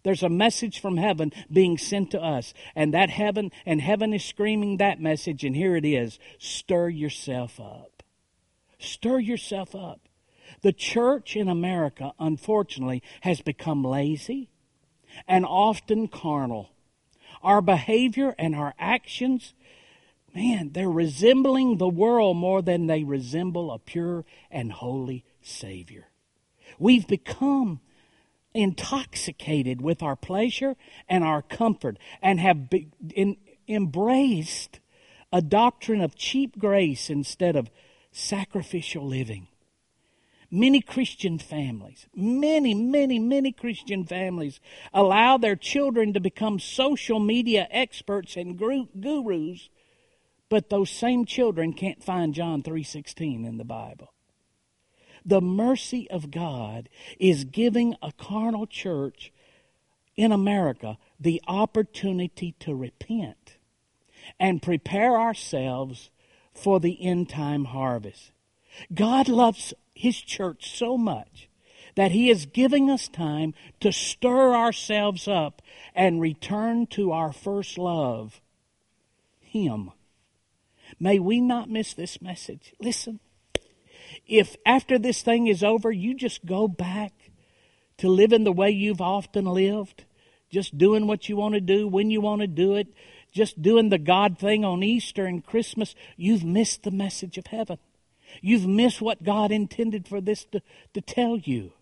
There's 0.02 0.23
a 0.23 0.28
message 0.28 0.80
from 0.80 0.97
heaven 0.97 1.33
being 1.52 1.76
sent 1.76 2.12
to 2.12 2.23
us, 2.23 2.54
and 2.75 2.95
that 2.95 3.11
heaven 3.11 3.50
and 3.66 3.80
heaven 3.80 4.14
is 4.14 4.25
screaming 4.25 4.76
that 4.76 5.00
message, 5.00 5.45
and 5.45 5.54
here 5.54 5.76
it 5.76 5.85
is: 5.85 6.18
stir 6.38 6.88
yourself 6.88 7.61
up. 7.61 8.02
Stir 8.78 9.18
yourself 9.18 9.75
up. 9.75 10.08
The 10.62 10.73
church 10.73 11.37
in 11.37 11.49
America, 11.49 12.12
unfortunately, 12.19 13.03
has 13.21 13.41
become 13.41 13.85
lazy 13.85 14.50
and 15.27 15.45
often 15.45 16.09
carnal. 16.09 16.71
Our 17.43 17.62
behavior 17.62 18.35
and 18.38 18.55
our 18.55 18.75
actions, 18.79 19.55
man, 20.35 20.71
they're 20.73 20.91
resembling 20.91 21.79
the 21.79 21.88
world 21.88 22.37
more 22.37 22.62
than 22.62 22.87
they 22.87 23.05
resemble 23.05 23.71
a 23.71 23.79
pure 23.79 24.25
and 24.50 24.73
holy 24.73 25.25
Savior. 25.41 26.09
We've 26.79 27.07
become 27.07 27.81
intoxicated 28.55 29.81
with 29.81 30.03
our 30.03 30.17
pleasure 30.17 30.77
and 31.09 31.23
our 31.23 31.43
comfort 31.43 31.99
and 32.21 32.41
have 32.41 32.69
be, 32.69 32.88
in, 33.15 33.37
embraced 33.69 34.81
a 35.33 35.43
doctrine 35.43 36.00
of 36.00 36.17
cheap 36.17 36.59
grace 36.59 37.11
instead 37.11 37.55
of 37.55 37.71
sacrificial 38.11 39.07
living. 39.07 39.47
Many 40.50 40.81
Christian 40.81 41.38
families, 41.38 42.07
many, 42.14 42.73
many, 42.73 43.19
many 43.19 43.52
Christian 43.52 44.05
families 44.05 44.61
allow 44.95 45.37
their 45.37 45.57
children 45.57 46.14
to 46.14 46.21
become 46.21 46.59
social 46.59 47.21
media 47.21 47.69
experts 47.71 48.35
and 48.35 48.59
gurus, 48.59 49.69
but 50.49 50.71
those 50.71 50.90
same 50.90 51.26
children 51.26 51.75
can't 51.75 52.02
find 52.02 52.35
John 52.35 52.62
3:16 52.62 53.45
in 53.45 53.59
the 53.59 53.64
Bible. 53.64 54.14
The 55.23 55.43
mercy 55.43 56.09
of 56.11 56.31
God 56.31 56.88
is 57.19 57.45
giving 57.45 57.95
a 58.00 58.12
carnal 58.12 58.67
church 58.67 59.31
in 60.17 60.33
America 60.33 60.97
the 61.21 61.43
opportunity 61.47 62.52
to 62.61 62.75
repent 62.75 63.59
and 64.40 64.62
prepare 64.62 65.19
ourselves 65.19 66.09
for 66.55 66.81
the 66.81 67.02
end 67.02 67.28
time 67.28 67.67
harvest. 67.67 68.33
God 68.95 69.28
loves 69.28 69.75
His 69.99 70.21
church 70.21 70.78
so 70.78 70.97
much 70.97 71.49
that 71.97 72.12
He 72.12 72.31
is 72.31 72.47
giving 72.47 72.88
us 72.88 73.09
time 73.09 73.52
to 73.81 73.90
stir 73.90 74.55
ourselves 74.55 75.26
up 75.26 75.61
and 75.93 76.21
return 76.21 76.87
to 76.90 77.11
our 77.11 77.33
first 77.33 77.76
love, 77.76 78.40
Him. 79.40 79.90
May 81.00 81.19
we 81.19 81.40
not 81.40 81.69
miss 81.69 81.95
this 81.95 82.23
message. 82.23 82.73
Listen, 82.81 83.19
if 84.25 84.55
after 84.64 85.00
this 85.00 85.23
thing 85.23 85.49
is 85.49 85.64
over, 85.64 85.90
you 85.90 86.14
just 86.14 86.47
go 86.47 86.69
back 86.69 87.12
to 87.97 88.09
living 88.09 88.45
the 88.45 88.52
way 88.52 88.71
you've 88.71 89.00
often 89.00 89.47
lived, 89.47 90.05
just 90.49 90.78
doing 90.78 91.09
what 91.09 91.28
you 91.28 91.37
want 91.37 91.55
to 91.55 91.61
do 91.61 91.88
when 91.88 92.09
you 92.12 92.21
want 92.21 92.43
to 92.43 92.47
do 92.47 92.76
it, 92.76 92.87
just 93.33 93.61
doing 93.61 93.88
the 93.88 93.99
God 93.99 94.38
thing 94.38 94.64
on 94.64 94.85
Easter 94.85 95.25
and 95.25 95.45
Christmas, 95.45 95.97
you've 96.17 96.45
missed 96.45 96.85
the 96.85 96.93
message 96.93 97.37
of 97.37 97.49
heaven. 97.49 97.78
You've 98.40 98.66
missed 98.66 99.00
what 99.00 99.23
God 99.23 99.50
intended 99.52 100.07
for 100.09 100.21
this 100.21 100.45
to, 100.52 100.62
to 100.95 101.00
tell 101.00 101.37
you. 101.37 101.73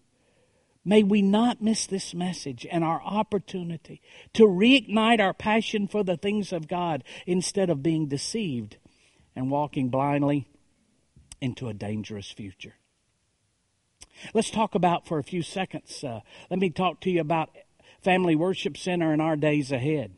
May 0.84 1.02
we 1.02 1.20
not 1.20 1.60
miss 1.60 1.86
this 1.86 2.14
message 2.14 2.64
and 2.70 2.84
our 2.84 3.02
opportunity 3.02 4.00
to 4.34 4.44
reignite 4.44 5.18
our 5.18 5.34
passion 5.34 5.88
for 5.88 6.04
the 6.04 6.16
things 6.16 6.52
of 6.52 6.68
God 6.68 7.02
instead 7.26 7.70
of 7.70 7.82
being 7.82 8.06
deceived 8.06 8.76
and 9.34 9.50
walking 9.50 9.88
blindly 9.88 10.46
into 11.40 11.68
a 11.68 11.74
dangerous 11.74 12.30
future. 12.30 12.76
Let's 14.32 14.50
talk 14.50 14.74
about 14.74 15.06
for 15.06 15.18
a 15.18 15.24
few 15.24 15.42
seconds. 15.42 16.04
Uh, 16.04 16.20
let 16.50 16.60
me 16.60 16.70
talk 16.70 17.00
to 17.00 17.10
you 17.10 17.20
about 17.20 17.50
Family 18.00 18.36
Worship 18.36 18.76
Center 18.76 19.12
in 19.12 19.20
our 19.20 19.36
days 19.36 19.72
ahead. 19.72 20.12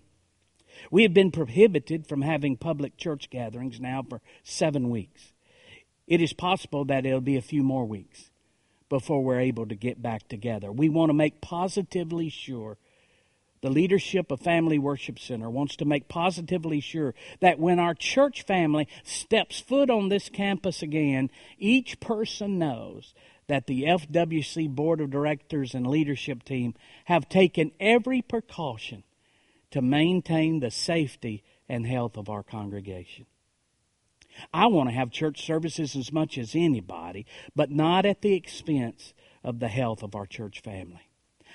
We 0.90 1.02
have 1.02 1.14
been 1.14 1.30
prohibited 1.30 2.06
from 2.06 2.22
having 2.22 2.56
public 2.56 2.96
church 2.96 3.30
gatherings 3.30 3.80
now 3.80 4.04
for 4.08 4.20
seven 4.42 4.90
weeks. 4.90 5.32
It 6.08 6.22
is 6.22 6.32
possible 6.32 6.86
that 6.86 7.04
it'll 7.04 7.20
be 7.20 7.36
a 7.36 7.42
few 7.42 7.62
more 7.62 7.84
weeks 7.84 8.30
before 8.88 9.22
we're 9.22 9.40
able 9.40 9.66
to 9.66 9.74
get 9.74 10.02
back 10.02 10.26
together. 10.26 10.72
We 10.72 10.88
want 10.88 11.10
to 11.10 11.14
make 11.14 11.42
positively 11.42 12.30
sure 12.30 12.78
the 13.60 13.68
leadership 13.68 14.30
of 14.30 14.40
Family 14.40 14.78
Worship 14.78 15.18
Center 15.18 15.50
wants 15.50 15.76
to 15.76 15.84
make 15.84 16.08
positively 16.08 16.80
sure 16.80 17.14
that 17.40 17.58
when 17.58 17.78
our 17.78 17.92
church 17.92 18.42
family 18.42 18.88
steps 19.02 19.60
foot 19.60 19.90
on 19.90 20.08
this 20.08 20.30
campus 20.30 20.80
again, 20.80 21.30
each 21.58 22.00
person 22.00 22.58
knows 22.58 23.12
that 23.48 23.66
the 23.66 23.82
FWC 23.82 24.68
Board 24.70 25.02
of 25.02 25.10
Directors 25.10 25.74
and 25.74 25.86
leadership 25.86 26.42
team 26.42 26.74
have 27.06 27.28
taken 27.28 27.72
every 27.80 28.22
precaution 28.22 29.02
to 29.72 29.82
maintain 29.82 30.60
the 30.60 30.70
safety 30.70 31.42
and 31.68 31.86
health 31.86 32.16
of 32.16 32.30
our 32.30 32.42
congregation. 32.42 33.26
I 34.52 34.66
want 34.66 34.88
to 34.88 34.94
have 34.94 35.10
church 35.10 35.44
services 35.44 35.96
as 35.96 36.12
much 36.12 36.38
as 36.38 36.54
anybody, 36.54 37.26
but 37.54 37.70
not 37.70 38.06
at 38.06 38.22
the 38.22 38.34
expense 38.34 39.14
of 39.42 39.60
the 39.60 39.68
health 39.68 40.02
of 40.02 40.14
our 40.14 40.26
church 40.26 40.60
family. 40.60 41.07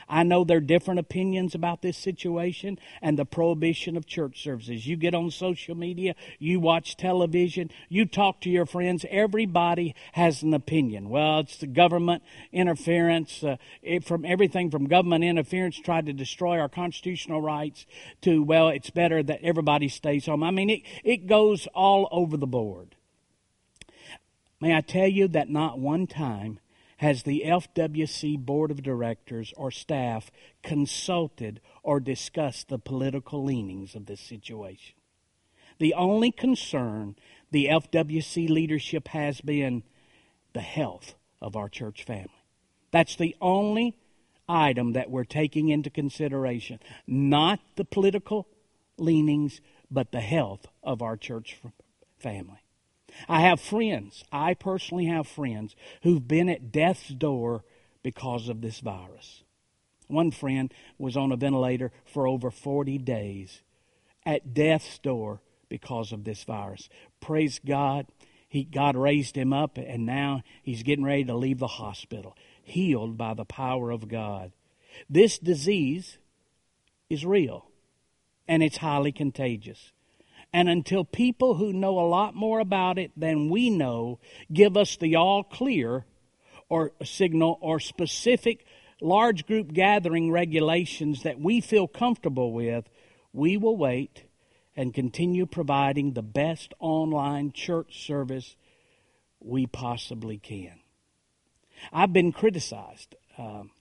I 0.07 0.23
know 0.23 0.43
there 0.43 0.57
are 0.57 0.61
different 0.61 0.99
opinions 0.99 1.55
about 1.55 1.81
this 1.81 1.97
situation 1.97 2.79
and 3.01 3.17
the 3.17 3.25
prohibition 3.25 3.97
of 3.97 4.05
church 4.05 4.43
services. 4.43 4.87
You 4.87 4.95
get 4.95 5.15
on 5.15 5.31
social 5.31 5.75
media, 5.75 6.15
you 6.39 6.59
watch 6.59 6.97
television, 6.97 7.71
you 7.89 8.05
talk 8.05 8.41
to 8.41 8.49
your 8.49 8.65
friends, 8.65 9.05
everybody 9.09 9.95
has 10.13 10.43
an 10.43 10.53
opinion. 10.53 11.09
Well, 11.09 11.39
it's 11.39 11.57
the 11.57 11.67
government 11.67 12.23
interference, 12.51 13.43
uh, 13.43 13.57
it, 13.81 14.03
from 14.03 14.25
everything 14.25 14.71
from 14.71 14.87
government 14.87 15.23
interference 15.23 15.79
tried 15.79 16.05
to 16.07 16.13
destroy 16.13 16.59
our 16.59 16.69
constitutional 16.69 17.41
rights 17.41 17.85
to, 18.21 18.43
well, 18.43 18.69
it's 18.69 18.89
better 18.89 19.23
that 19.23 19.41
everybody 19.43 19.87
stays 19.87 20.25
home. 20.25 20.43
I 20.43 20.51
mean, 20.51 20.69
it, 20.69 20.81
it 21.03 21.27
goes 21.27 21.67
all 21.73 22.07
over 22.11 22.37
the 22.37 22.47
board. 22.47 22.95
May 24.61 24.75
I 24.75 24.81
tell 24.81 25.07
you 25.07 25.27
that 25.27 25.49
not 25.49 25.77
one 25.77 26.07
time 26.07 26.59
has 26.97 27.23
the 27.23 27.43
FWC 27.45 28.37
Board 28.39 28.71
of 28.71 28.83
Directors 28.83 29.53
or 29.57 29.71
staff 29.71 30.31
consulted 30.61 31.59
or 31.81 31.99
discussed 31.99 32.69
the 32.69 32.79
political 32.79 33.43
leanings 33.43 33.95
of 33.95 34.05
this 34.05 34.21
situation? 34.21 34.95
The 35.79 35.93
only 35.93 36.31
concern 36.31 37.15
the 37.51 37.65
FWC 37.65 38.49
leadership 38.49 39.09
has 39.09 39.41
been 39.41 39.83
the 40.53 40.61
health 40.61 41.15
of 41.41 41.55
our 41.55 41.69
church 41.69 42.03
family. 42.03 42.29
That's 42.91 43.15
the 43.15 43.35
only 43.41 43.97
item 44.47 44.93
that 44.93 45.09
we're 45.09 45.23
taking 45.23 45.69
into 45.69 45.89
consideration. 45.89 46.79
Not 47.07 47.59
the 47.75 47.85
political 47.85 48.47
leanings, 48.97 49.61
but 49.89 50.11
the 50.11 50.21
health 50.21 50.67
of 50.83 51.01
our 51.01 51.17
church 51.17 51.59
family. 52.17 52.62
I 53.27 53.41
have 53.41 53.59
friends, 53.59 54.23
I 54.31 54.53
personally 54.53 55.05
have 55.05 55.27
friends 55.27 55.75
who've 56.03 56.27
been 56.27 56.49
at 56.49 56.71
death's 56.71 57.09
door 57.09 57.63
because 58.01 58.49
of 58.49 58.61
this 58.61 58.79
virus. 58.79 59.43
One 60.07 60.31
friend 60.31 60.73
was 60.97 61.17
on 61.17 61.31
a 61.31 61.37
ventilator 61.37 61.91
for 62.05 62.27
over 62.27 62.51
40 62.51 62.97
days 62.99 63.61
at 64.25 64.53
death's 64.53 64.99
door 64.99 65.41
because 65.69 66.11
of 66.11 66.23
this 66.23 66.43
virus. 66.43 66.89
Praise 67.19 67.59
God. 67.65 68.07
He, 68.47 68.63
God 68.63 68.95
raised 68.95 69.35
him 69.35 69.51
up, 69.51 69.79
and 69.79 70.05
now 70.05 70.43
he's 70.61 70.83
getting 70.83 71.03
ready 71.03 71.23
to 71.23 71.35
leave 71.35 71.57
the 71.57 71.65
hospital, 71.65 72.37
healed 72.61 73.17
by 73.17 73.33
the 73.33 73.45
power 73.45 73.89
of 73.89 74.07
God. 74.07 74.51
This 75.09 75.39
disease 75.39 76.19
is 77.09 77.25
real, 77.25 77.65
and 78.47 78.61
it's 78.61 78.77
highly 78.77 79.11
contagious. 79.11 79.91
And 80.53 80.69
until 80.69 81.03
people 81.03 81.55
who 81.55 81.73
know 81.73 81.99
a 81.99 82.07
lot 82.07 82.35
more 82.35 82.59
about 82.59 82.99
it 82.99 83.11
than 83.17 83.49
we 83.49 83.71
know 83.71 84.19
give 84.51 84.77
us 84.77 84.95
the 84.95 85.15
all 85.15 85.43
clear 85.43 86.05
or 86.69 86.91
signal 87.03 87.57
or 87.59 87.79
specific 87.79 88.65
large 89.01 89.45
group 89.47 89.73
gathering 89.73 90.31
regulations 90.31 91.23
that 91.23 91.39
we 91.39 91.59
feel 91.59 91.87
comfortable 91.87 92.53
with, 92.53 92.87
we 93.33 93.57
will 93.57 93.75
wait 93.75 94.25
and 94.75 94.93
continue 94.93 95.45
providing 95.45 96.13
the 96.13 96.21
best 96.21 96.73
online 96.79 97.51
church 97.51 98.05
service 98.05 98.55
we 99.39 99.65
possibly 99.65 100.37
can. 100.37 100.79
I've 101.91 102.13
been 102.13 102.31
criticized. 102.31 103.15
Um, 103.37 103.71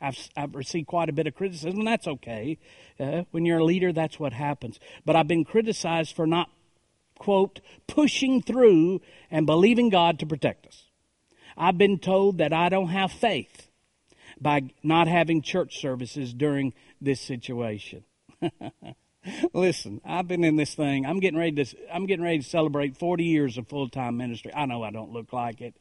I've, 0.00 0.16
I've, 0.36 0.54
received 0.54 0.86
quite 0.86 1.08
a 1.08 1.12
bit 1.12 1.26
of 1.26 1.34
criticism, 1.34 1.78
and 1.78 1.88
that's 1.88 2.06
okay. 2.06 2.58
Uh, 2.98 3.22
when 3.30 3.44
you're 3.44 3.58
a 3.58 3.64
leader, 3.64 3.92
that's 3.92 4.18
what 4.18 4.32
happens. 4.32 4.78
But 5.04 5.16
I've 5.16 5.28
been 5.28 5.44
criticized 5.44 6.14
for 6.14 6.26
not, 6.26 6.50
quote, 7.18 7.60
pushing 7.86 8.42
through 8.42 9.00
and 9.30 9.46
believing 9.46 9.88
God 9.88 10.18
to 10.18 10.26
protect 10.26 10.66
us. 10.66 10.84
I've 11.56 11.78
been 11.78 11.98
told 11.98 12.38
that 12.38 12.52
I 12.52 12.68
don't 12.68 12.88
have 12.88 13.10
faith 13.10 13.68
by 14.40 14.70
not 14.82 15.08
having 15.08 15.40
church 15.40 15.80
services 15.80 16.34
during 16.34 16.74
this 17.00 17.20
situation. 17.20 18.04
Listen, 19.52 20.00
I've 20.04 20.28
been 20.28 20.44
in 20.44 20.56
this 20.56 20.74
thing. 20.74 21.06
I'm 21.06 21.20
getting 21.20 21.38
ready 21.38 21.64
to. 21.64 21.76
I'm 21.92 22.06
getting 22.06 22.24
ready 22.24 22.38
to 22.38 22.44
celebrate 22.44 22.96
40 22.96 23.24
years 23.24 23.58
of 23.58 23.68
full 23.68 23.88
time 23.88 24.16
ministry. 24.16 24.52
I 24.54 24.66
know 24.66 24.82
I 24.82 24.90
don't 24.90 25.12
look 25.12 25.32
like 25.32 25.60
it, 25.60 25.74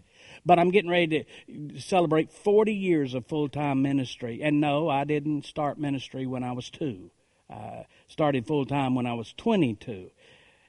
but 0.46 0.60
I'm 0.60 0.72
getting 0.72 0.92
ready 0.92 1.26
to 1.48 1.80
celebrate 1.80 2.32
40 2.32 2.74
years 2.74 3.14
of 3.14 3.26
full 3.26 3.50
time 3.50 3.82
ministry. 3.82 4.42
And 4.42 4.62
no, 4.62 4.90
I 4.90 5.04
didn't 5.04 5.46
start 5.46 5.80
ministry 5.80 6.26
when 6.26 6.44
I 6.44 6.52
was 6.52 6.70
two. 6.70 7.12
I 7.50 7.86
started 8.08 8.48
full 8.48 8.66
time 8.66 8.96
when 8.96 9.06
I 9.06 9.14
was 9.14 9.34
22, 9.34 10.10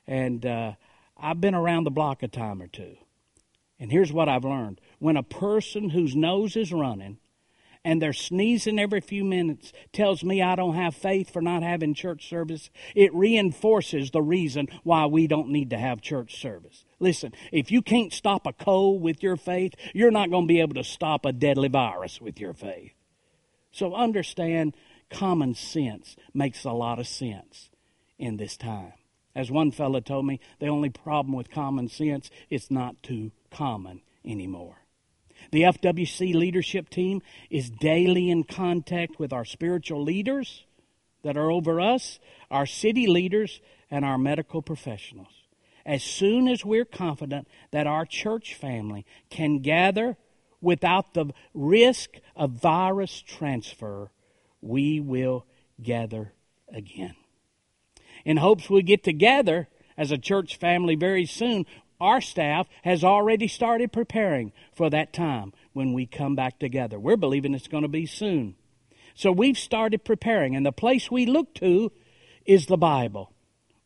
and 0.06 0.44
uh, 0.44 0.72
I've 1.16 1.40
been 1.40 1.54
around 1.54 1.84
the 1.84 1.90
block 1.90 2.22
a 2.22 2.28
time 2.28 2.60
or 2.60 2.66
two. 2.66 2.96
And 3.78 3.90
here's 3.90 4.12
what 4.12 4.28
I've 4.28 4.44
learned: 4.44 4.80
when 4.98 5.16
a 5.16 5.22
person 5.22 5.90
whose 5.90 6.14
nose 6.14 6.56
is 6.56 6.72
running 6.72 7.18
and 7.86 8.02
they're 8.02 8.12
sneezing 8.12 8.80
every 8.80 9.00
few 9.00 9.22
minutes 9.22 9.72
tells 9.92 10.24
me 10.24 10.42
I 10.42 10.56
don't 10.56 10.74
have 10.74 10.96
faith 10.96 11.32
for 11.32 11.40
not 11.40 11.62
having 11.62 11.94
church 11.94 12.28
service, 12.28 12.68
it 12.96 13.14
reinforces 13.14 14.10
the 14.10 14.20
reason 14.20 14.66
why 14.82 15.06
we 15.06 15.28
don't 15.28 15.50
need 15.50 15.70
to 15.70 15.78
have 15.78 16.00
church 16.00 16.40
service. 16.40 16.84
Listen, 16.98 17.32
if 17.52 17.70
you 17.70 17.82
can't 17.82 18.12
stop 18.12 18.44
a 18.44 18.52
cold 18.52 19.02
with 19.02 19.22
your 19.22 19.36
faith, 19.36 19.74
you're 19.94 20.10
not 20.10 20.30
going 20.30 20.48
to 20.48 20.52
be 20.52 20.60
able 20.60 20.74
to 20.74 20.82
stop 20.82 21.24
a 21.24 21.32
deadly 21.32 21.68
virus 21.68 22.20
with 22.20 22.40
your 22.40 22.54
faith. 22.54 22.92
So 23.70 23.94
understand 23.94 24.74
common 25.08 25.54
sense 25.54 26.16
makes 26.34 26.64
a 26.64 26.72
lot 26.72 26.98
of 26.98 27.06
sense 27.06 27.70
in 28.18 28.36
this 28.36 28.56
time. 28.56 28.94
As 29.32 29.48
one 29.48 29.70
fellow 29.70 30.00
told 30.00 30.26
me, 30.26 30.40
the 30.58 30.66
only 30.66 30.90
problem 30.90 31.36
with 31.36 31.52
common 31.52 31.86
sense 31.86 32.30
is 32.50 32.62
it's 32.64 32.70
not 32.70 33.00
too 33.04 33.30
common 33.52 34.00
anymore. 34.24 34.85
The 35.50 35.62
FWC 35.62 36.34
leadership 36.34 36.88
team 36.88 37.22
is 37.50 37.70
daily 37.70 38.30
in 38.30 38.44
contact 38.44 39.18
with 39.18 39.32
our 39.32 39.44
spiritual 39.44 40.02
leaders 40.02 40.64
that 41.22 41.36
are 41.36 41.50
over 41.50 41.80
us, 41.80 42.18
our 42.50 42.66
city 42.66 43.06
leaders, 43.06 43.60
and 43.90 44.04
our 44.04 44.18
medical 44.18 44.62
professionals. 44.62 45.32
As 45.84 46.02
soon 46.02 46.48
as 46.48 46.64
we're 46.64 46.84
confident 46.84 47.46
that 47.70 47.86
our 47.86 48.04
church 48.04 48.54
family 48.54 49.06
can 49.30 49.60
gather 49.60 50.16
without 50.60 51.14
the 51.14 51.26
risk 51.54 52.10
of 52.34 52.50
virus 52.50 53.20
transfer, 53.20 54.10
we 54.60 54.98
will 55.00 55.46
gather 55.80 56.32
again. 56.72 57.14
In 58.24 58.38
hopes 58.38 58.68
we 58.68 58.82
get 58.82 59.04
together 59.04 59.68
as 59.96 60.10
a 60.10 60.18
church 60.18 60.56
family 60.56 60.96
very 60.96 61.24
soon, 61.24 61.66
our 62.00 62.20
staff 62.20 62.66
has 62.82 63.02
already 63.02 63.48
started 63.48 63.92
preparing 63.92 64.52
for 64.74 64.90
that 64.90 65.12
time 65.12 65.52
when 65.72 65.92
we 65.92 66.06
come 66.06 66.34
back 66.34 66.58
together. 66.58 66.98
We're 66.98 67.16
believing 67.16 67.54
it's 67.54 67.68
going 67.68 67.82
to 67.82 67.88
be 67.88 68.06
soon. 68.06 68.56
So 69.14 69.32
we've 69.32 69.58
started 69.58 70.04
preparing, 70.04 70.54
and 70.54 70.66
the 70.66 70.72
place 70.72 71.10
we 71.10 71.24
look 71.24 71.54
to 71.54 71.90
is 72.44 72.66
the 72.66 72.76
Bible. 72.76 73.32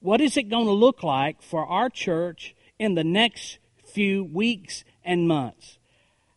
What 0.01 0.21
is 0.21 0.37
it 0.37 0.49
going 0.49 0.67
to 0.67 0.73
look 0.73 1.03
like 1.03 1.43
for 1.43 1.67
our 1.67 1.89
church 1.89 2.55
in 2.79 2.95
the 2.95 3.05
next 3.05 3.59
few 3.85 4.25
weeks 4.25 4.83
and 5.05 5.29
months? 5.29 5.79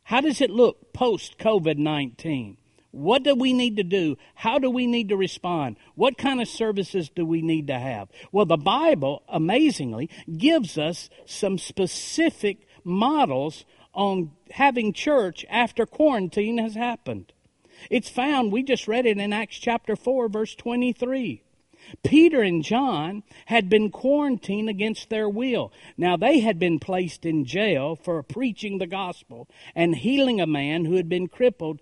How 0.03 0.21
does 0.21 0.41
it 0.41 0.49
look 0.49 0.93
post 0.93 1.37
COVID 1.37 1.77
19? 1.77 2.57
What 2.93 3.23
do 3.23 3.33
we 3.33 3.53
need 3.53 3.77
to 3.77 3.83
do? 3.83 4.17
How 4.35 4.59
do 4.59 4.69
we 4.69 4.85
need 4.85 5.09
to 5.09 5.17
respond? 5.17 5.77
What 5.95 6.15
kind 6.15 6.39
of 6.39 6.47
services 6.47 7.09
do 7.09 7.25
we 7.25 7.41
need 7.41 7.65
to 7.67 7.79
have? 7.79 8.07
Well, 8.31 8.45
the 8.45 8.55
Bible, 8.55 9.23
amazingly, 9.27 10.11
gives 10.37 10.77
us 10.77 11.09
some 11.25 11.57
specific 11.57 12.67
models 12.83 13.65
on 13.95 14.29
having 14.51 14.93
church 14.93 15.43
after 15.49 15.87
quarantine 15.87 16.59
has 16.59 16.75
happened. 16.75 17.33
It's 17.89 18.09
found, 18.09 18.51
we 18.51 18.61
just 18.61 18.87
read 18.87 19.07
it 19.07 19.17
in 19.17 19.33
Acts 19.33 19.57
chapter 19.57 19.95
4, 19.95 20.29
verse 20.29 20.53
23. 20.53 21.41
Peter 22.03 22.41
and 22.41 22.63
John 22.63 23.23
had 23.47 23.69
been 23.69 23.91
quarantined 23.91 24.69
against 24.69 25.09
their 25.09 25.27
will. 25.27 25.71
Now, 25.97 26.15
they 26.15 26.39
had 26.39 26.59
been 26.59 26.79
placed 26.79 27.25
in 27.25 27.45
jail 27.45 27.95
for 27.95 28.23
preaching 28.23 28.77
the 28.77 28.87
gospel 28.87 29.49
and 29.75 29.95
healing 29.95 30.39
a 30.39 30.47
man 30.47 30.85
who 30.85 30.95
had 30.95 31.09
been 31.09 31.27
crippled 31.27 31.81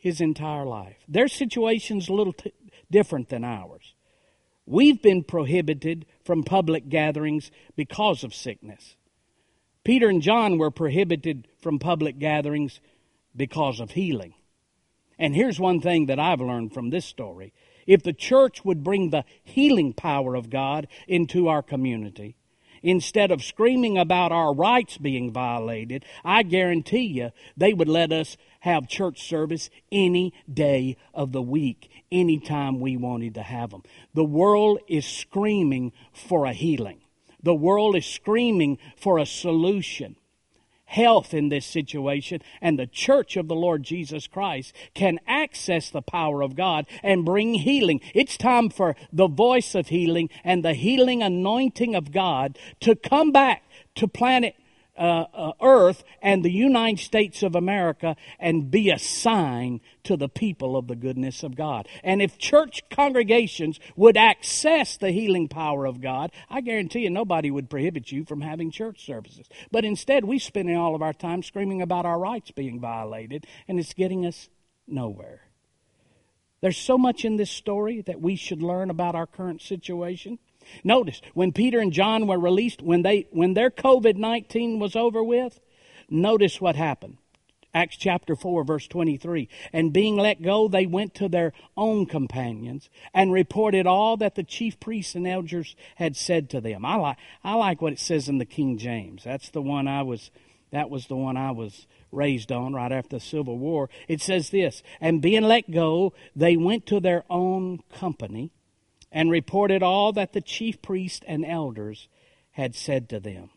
his 0.00 0.20
entire 0.20 0.64
life. 0.64 0.96
Their 1.06 1.28
situation's 1.28 2.08
a 2.08 2.12
little 2.12 2.32
t- 2.32 2.52
different 2.90 3.28
than 3.28 3.44
ours. 3.44 3.94
We've 4.66 5.00
been 5.00 5.22
prohibited 5.24 6.06
from 6.24 6.42
public 6.42 6.88
gatherings 6.88 7.50
because 7.76 8.24
of 8.24 8.34
sickness. 8.34 8.96
Peter 9.84 10.08
and 10.08 10.22
John 10.22 10.58
were 10.58 10.70
prohibited 10.70 11.48
from 11.60 11.78
public 11.78 12.18
gatherings 12.18 12.80
because 13.36 13.78
of 13.78 13.92
healing. 13.92 14.34
And 15.18 15.34
here's 15.34 15.60
one 15.60 15.80
thing 15.80 16.06
that 16.06 16.18
I've 16.18 16.40
learned 16.40 16.72
from 16.72 16.90
this 16.90 17.04
story. 17.04 17.52
If 17.86 18.02
the 18.02 18.12
church 18.12 18.64
would 18.64 18.82
bring 18.82 19.10
the 19.10 19.24
healing 19.44 19.92
power 19.92 20.34
of 20.34 20.48
God 20.48 20.88
into 21.06 21.48
our 21.48 21.62
community, 21.62 22.36
instead 22.82 23.30
of 23.30 23.42
screaming 23.42 23.98
about 23.98 24.32
our 24.32 24.54
rights 24.54 24.98
being 24.98 25.32
violated, 25.32 26.04
I 26.24 26.42
guarantee 26.42 27.06
you 27.06 27.30
they 27.56 27.72
would 27.72 27.88
let 27.88 28.12
us 28.12 28.36
have 28.60 28.88
church 28.88 29.26
service 29.26 29.70
any 29.90 30.32
day 30.52 30.96
of 31.14 31.32
the 31.32 31.42
week, 31.42 31.90
anytime 32.12 32.80
we 32.80 32.96
wanted 32.96 33.34
to 33.34 33.42
have 33.42 33.70
them. 33.70 33.82
The 34.14 34.24
world 34.24 34.80
is 34.88 35.06
screaming 35.06 35.92
for 36.12 36.44
a 36.44 36.52
healing. 36.52 37.00
The 37.42 37.54
world 37.54 37.96
is 37.96 38.06
screaming 38.06 38.78
for 38.96 39.18
a 39.18 39.26
solution 39.26 40.16
health 40.90 41.32
in 41.32 41.50
this 41.50 41.64
situation, 41.64 42.42
and 42.60 42.76
the 42.76 42.86
church 42.86 43.36
of 43.36 43.46
the 43.46 43.54
Lord 43.54 43.84
Jesus 43.84 44.26
Christ 44.26 44.74
can 44.92 45.20
access 45.24 45.88
the 45.88 46.02
power 46.02 46.42
of 46.42 46.56
God 46.56 46.84
and 47.02 47.24
bring 47.24 47.54
healing. 47.54 48.00
It's 48.12 48.36
time 48.36 48.70
for 48.70 48.96
the 49.12 49.28
voice 49.28 49.76
of 49.76 49.88
healing 49.88 50.30
and 50.42 50.64
the 50.64 50.74
healing 50.74 51.22
anointing 51.22 51.94
of 51.94 52.10
God 52.10 52.58
to 52.80 52.96
come 52.96 53.30
back 53.30 53.62
to 53.94 54.08
planet 54.08 54.56
uh, 55.00 55.24
uh, 55.32 55.52
earth 55.62 56.04
and 56.20 56.44
the 56.44 56.52
United 56.52 57.02
States 57.02 57.42
of 57.42 57.56
America 57.56 58.16
and 58.38 58.70
be 58.70 58.90
a 58.90 58.98
sign 58.98 59.80
to 60.04 60.14
the 60.14 60.28
people 60.28 60.76
of 60.76 60.88
the 60.88 60.94
goodness 60.94 61.42
of 61.42 61.56
God. 61.56 61.88
And 62.04 62.20
if 62.20 62.36
church 62.36 62.82
congregations 62.90 63.80
would 63.96 64.18
access 64.18 64.98
the 64.98 65.10
healing 65.10 65.48
power 65.48 65.86
of 65.86 66.02
God, 66.02 66.32
I 66.50 66.60
guarantee 66.60 67.00
you 67.00 67.10
nobody 67.10 67.50
would 67.50 67.70
prohibit 67.70 68.12
you 68.12 68.26
from 68.26 68.42
having 68.42 68.70
church 68.70 69.06
services. 69.06 69.48
But 69.72 69.86
instead, 69.86 70.26
we 70.26 70.38
spending 70.38 70.76
all 70.76 70.94
of 70.94 71.00
our 71.00 71.14
time 71.14 71.42
screaming 71.42 71.80
about 71.80 72.04
our 72.04 72.18
rights 72.18 72.50
being 72.50 72.78
violated, 72.78 73.46
and 73.66 73.80
it's 73.80 73.94
getting 73.94 74.26
us 74.26 74.50
nowhere. 74.86 75.48
There's 76.60 76.76
so 76.76 76.98
much 76.98 77.24
in 77.24 77.36
this 77.36 77.50
story 77.50 78.02
that 78.02 78.20
we 78.20 78.36
should 78.36 78.62
learn 78.62 78.90
about 78.90 79.14
our 79.14 79.26
current 79.26 79.62
situation. 79.62 80.38
Notice, 80.84 81.20
when 81.34 81.52
Peter 81.52 81.80
and 81.80 81.92
John 81.92 82.26
were 82.26 82.38
released, 82.38 82.82
when, 82.82 83.02
they, 83.02 83.26
when 83.30 83.54
their 83.54 83.70
COVID 83.70 84.16
19 84.16 84.78
was 84.78 84.96
over 84.96 85.22
with, 85.22 85.60
notice 86.08 86.60
what 86.60 86.76
happened. 86.76 87.16
Acts 87.72 87.96
chapter 87.96 88.34
4, 88.34 88.64
verse 88.64 88.88
23. 88.88 89.48
And 89.72 89.92
being 89.92 90.16
let 90.16 90.42
go, 90.42 90.66
they 90.66 90.86
went 90.86 91.14
to 91.14 91.28
their 91.28 91.52
own 91.76 92.06
companions 92.06 92.90
and 93.14 93.32
reported 93.32 93.86
all 93.86 94.16
that 94.16 94.34
the 94.34 94.42
chief 94.42 94.80
priests 94.80 95.14
and 95.14 95.26
elders 95.26 95.76
had 95.96 96.16
said 96.16 96.50
to 96.50 96.60
them. 96.60 96.84
I 96.84 96.96
like, 96.96 97.16
I 97.44 97.54
like 97.54 97.80
what 97.80 97.92
it 97.92 98.00
says 98.00 98.28
in 98.28 98.38
the 98.38 98.44
King 98.44 98.76
James. 98.76 99.22
That's 99.24 99.50
the 99.50 99.62
one 99.62 99.86
I 99.86 100.02
was, 100.02 100.30
that 100.72 100.90
was 100.90 101.06
the 101.06 101.16
one 101.16 101.36
I 101.36 101.52
was 101.52 101.86
raised 102.10 102.50
on 102.50 102.74
right 102.74 102.90
after 102.90 103.16
the 103.16 103.20
Civil 103.20 103.56
War. 103.56 103.88
It 104.08 104.20
says 104.20 104.50
this, 104.50 104.82
and 105.00 105.22
being 105.22 105.44
let 105.44 105.70
go, 105.70 106.12
they 106.34 106.56
went 106.56 106.86
to 106.86 106.98
their 106.98 107.24
own 107.30 107.80
company 107.94 108.50
and 109.12 109.30
reported 109.30 109.82
all 109.82 110.12
that 110.12 110.32
the 110.32 110.40
chief 110.40 110.80
priests 110.82 111.24
and 111.26 111.44
elders 111.44 112.08
had 112.52 112.74
said 112.74 113.08
to 113.08 113.20
them. 113.20 113.50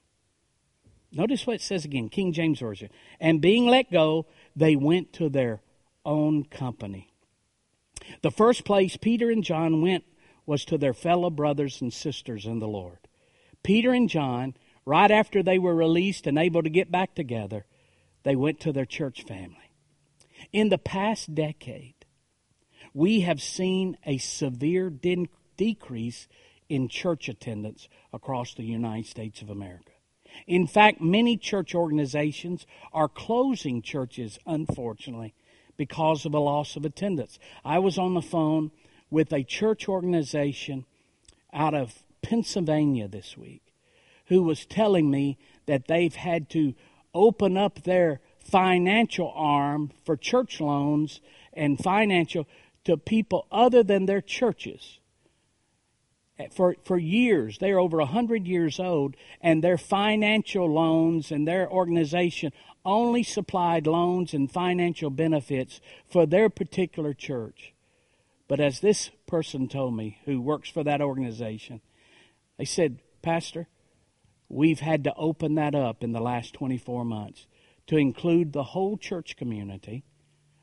Notice 1.12 1.46
what 1.46 1.58
it 1.58 1.62
says 1.62 1.86
again, 1.86 2.10
King 2.10 2.34
James 2.34 2.60
Version. 2.60 2.90
And 3.20 3.40
being 3.40 3.68
let 3.68 3.92
go, 3.92 4.26
they 4.56 4.76
went 4.76 5.14
to 5.14 5.30
their 5.30 5.62
own 6.06 6.44
company. 6.44 7.14
The 8.22 8.32
first 8.32 8.66
place 8.66 8.98
Peter 8.98 9.30
and 9.30 9.44
John 9.44 9.82
went 9.82 10.04
was 10.46 10.66
to 10.66 10.78
their 10.78 10.94
fellow 10.94 11.30
brothers 11.30 11.82
and 11.82 11.94
sisters 11.94 12.46
in 12.46 12.60
the 12.60 12.68
Lord. 12.68 12.98
Peter 13.62 13.94
and 13.94 14.10
John, 14.10 14.56
right 14.86 15.10
after 15.10 15.42
they 15.42 15.60
were 15.60 15.76
released 15.76 16.28
and 16.28 16.38
able 16.38 16.64
to 16.64 16.70
get 16.70 16.92
back 16.92 17.16
together, 17.16 17.66
they 18.24 18.36
went 18.36 18.60
to 18.62 18.74
their 18.74 18.86
church 18.86 19.24
family. 19.24 19.72
In 20.52 20.70
the 20.70 20.78
past 20.78 21.34
decade, 21.34 21.94
we 22.94 23.22
have 23.22 23.42
seen 23.42 23.98
a 24.06 24.18
severe 24.18 24.90
de- 24.90 25.30
decrease 25.58 26.28
in 26.70 26.88
church 26.88 27.30
attendance 27.30 27.88
across 28.12 28.54
the 28.54 28.64
United 28.64 29.06
States 29.06 29.42
of 29.42 29.50
America. 29.50 29.92
In 30.48 30.66
fact, 30.66 31.02
many 31.02 31.38
church 31.38 31.76
organizations 31.76 32.66
are 32.92 33.08
closing 33.08 33.82
churches, 33.82 34.40
unfortunately, 34.46 35.34
because 35.78 36.26
of 36.26 36.34
a 36.34 36.40
loss 36.40 36.76
of 36.76 36.86
attendance. 36.86 37.38
I 37.64 37.80
was 37.80 37.98
on 37.98 38.14
the 38.14 38.22
phone 38.22 38.72
with 39.10 39.32
a 39.32 39.44
church 39.44 39.88
organization 39.88 40.86
out 41.52 41.74
of 41.74 42.04
Pennsylvania 42.22 43.08
this 43.08 43.38
week 43.38 43.62
who 44.28 44.42
was 44.42 44.66
telling 44.66 45.12
me 45.12 45.38
that 45.66 45.88
they've 45.88 46.16
had 46.16 46.50
to 46.50 46.74
open 47.14 47.58
up 47.58 47.84
their 47.84 48.20
financial 48.40 49.32
arm 49.36 49.92
for 50.06 50.18
church 50.18 50.60
loans 50.60 51.22
and 51.54 51.80
financial 51.80 52.48
to 52.84 52.98
people 52.98 53.46
other 53.52 53.84
than 53.84 54.06
their 54.06 54.22
churches 54.22 55.00
for, 56.52 56.76
for 56.84 56.98
years. 56.98 57.58
They 57.60 57.72
are 57.72 57.80
over 57.80 57.98
100 57.98 58.48
years 58.48 58.80
old, 58.80 59.16
and 59.42 59.64
their 59.64 59.78
financial 59.78 60.72
loans 60.72 61.32
and 61.32 61.48
their 61.48 61.70
organization 61.70 62.52
only 62.86 63.24
supplied 63.24 63.88
loans 63.88 64.34
and 64.34 64.52
financial 64.52 65.10
benefits 65.10 65.80
for 66.10 66.26
their 66.26 66.50
particular 66.50 67.14
church. 67.14 67.74
But 68.48 68.60
as 68.60 68.80
this 68.80 69.10
person 69.26 69.68
told 69.68 69.96
me, 69.96 70.20
who 70.26 70.42
works 70.42 70.70
for 70.70 70.84
that 70.84 71.02
organization, 71.02 71.82
they 72.58 72.66
said, 72.66 73.00
Pastor, 73.22 73.68
we've 74.50 74.82
had 74.82 75.04
to 75.06 75.14
open 75.16 75.56
that 75.56 75.76
up 75.76 76.04
in 76.04 76.12
the 76.12 76.20
last 76.20 76.54
24 76.54 77.06
months 77.06 77.48
to 77.88 77.98
include 77.98 78.54
the 78.54 78.64
whole 78.64 78.98
church 78.98 79.36
community, 79.38 80.04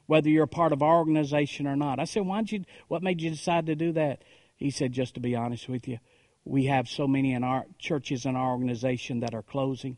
whether 0.07 0.29
you're 0.29 0.45
a 0.45 0.49
part 0.49 0.73
of 0.73 0.83
our 0.83 0.99
organization 0.99 1.67
or 1.67 1.77
not. 1.77 1.99
I 1.99 2.05
said, 2.05 2.27
Why'd 2.27 2.53
you, 2.53 2.65
what 2.89 3.03
made 3.03 3.21
you 3.21 3.31
decide 3.31 3.67
to 3.67 3.75
do 3.75 3.93
that? 3.93 4.23
He 4.61 4.71
said, 4.71 4.93
just 4.93 5.15
to 5.15 5.21
be 5.21 5.35
honest 5.35 5.69
with 5.69 5.89
you, 5.89 5.99
we 6.45 6.67
have 6.67 6.87
so 6.87 7.09
many 7.09 7.33
in 7.33 7.43
our 7.43 7.65
churches 7.79 8.27
in 8.27 8.37
our 8.37 8.53
organization 8.53 9.21
that 9.21 9.35
are 9.35 9.43
closing. 9.43 9.97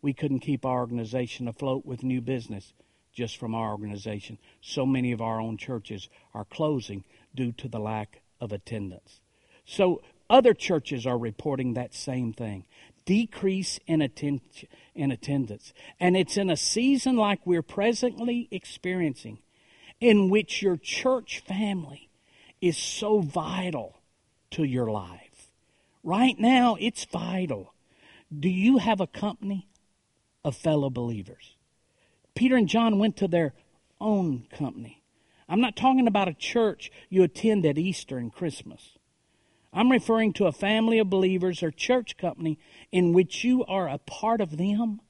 We 0.00 0.14
couldn't 0.14 0.40
keep 0.40 0.64
our 0.64 0.78
organization 0.78 1.46
afloat 1.46 1.84
with 1.84 2.02
new 2.02 2.22
business 2.22 2.72
just 3.12 3.36
from 3.36 3.54
our 3.54 3.70
organization. 3.70 4.38
So 4.62 4.86
many 4.86 5.12
of 5.12 5.20
our 5.20 5.40
own 5.40 5.58
churches 5.58 6.08
are 6.32 6.46
closing 6.46 7.04
due 7.34 7.52
to 7.52 7.68
the 7.68 7.78
lack 7.78 8.22
of 8.40 8.50
attendance. 8.50 9.20
So 9.66 10.00
other 10.30 10.54
churches 10.54 11.06
are 11.06 11.18
reporting 11.18 11.74
that 11.74 11.94
same 11.94 12.32
thing 12.32 12.64
decrease 13.04 13.80
in, 13.86 14.02
atten- 14.02 14.42
in 14.94 15.10
attendance. 15.10 15.72
And 15.98 16.14
it's 16.14 16.36
in 16.36 16.50
a 16.50 16.58
season 16.58 17.16
like 17.16 17.46
we're 17.46 17.62
presently 17.62 18.48
experiencing, 18.50 19.38
in 19.98 20.28
which 20.28 20.60
your 20.60 20.76
church 20.76 21.40
family 21.40 22.10
is 22.60 22.76
so 22.76 23.20
vital 23.20 23.97
to 24.52 24.64
your 24.64 24.90
life. 24.90 25.52
Right 26.02 26.38
now, 26.38 26.76
it's 26.80 27.04
vital. 27.04 27.74
Do 28.36 28.48
you 28.48 28.78
have 28.78 29.00
a 29.00 29.06
company 29.06 29.68
of 30.44 30.56
fellow 30.56 30.90
believers? 30.90 31.56
Peter 32.34 32.56
and 32.56 32.68
John 32.68 32.98
went 32.98 33.16
to 33.16 33.28
their 33.28 33.52
own 34.00 34.46
company. 34.50 35.02
I'm 35.48 35.60
not 35.60 35.76
talking 35.76 36.06
about 36.06 36.28
a 36.28 36.34
church 36.34 36.90
you 37.08 37.22
attend 37.22 37.64
at 37.66 37.78
Easter 37.78 38.18
and 38.18 38.32
Christmas. 38.32 38.98
I'm 39.72 39.90
referring 39.90 40.32
to 40.34 40.46
a 40.46 40.52
family 40.52 40.98
of 40.98 41.10
believers 41.10 41.62
or 41.62 41.70
church 41.70 42.16
company 42.16 42.58
in 42.92 43.12
which 43.12 43.44
you 43.44 43.64
are 43.64 43.88
a 43.88 43.98
part 43.98 44.40
of 44.40 44.56
them 44.56 45.00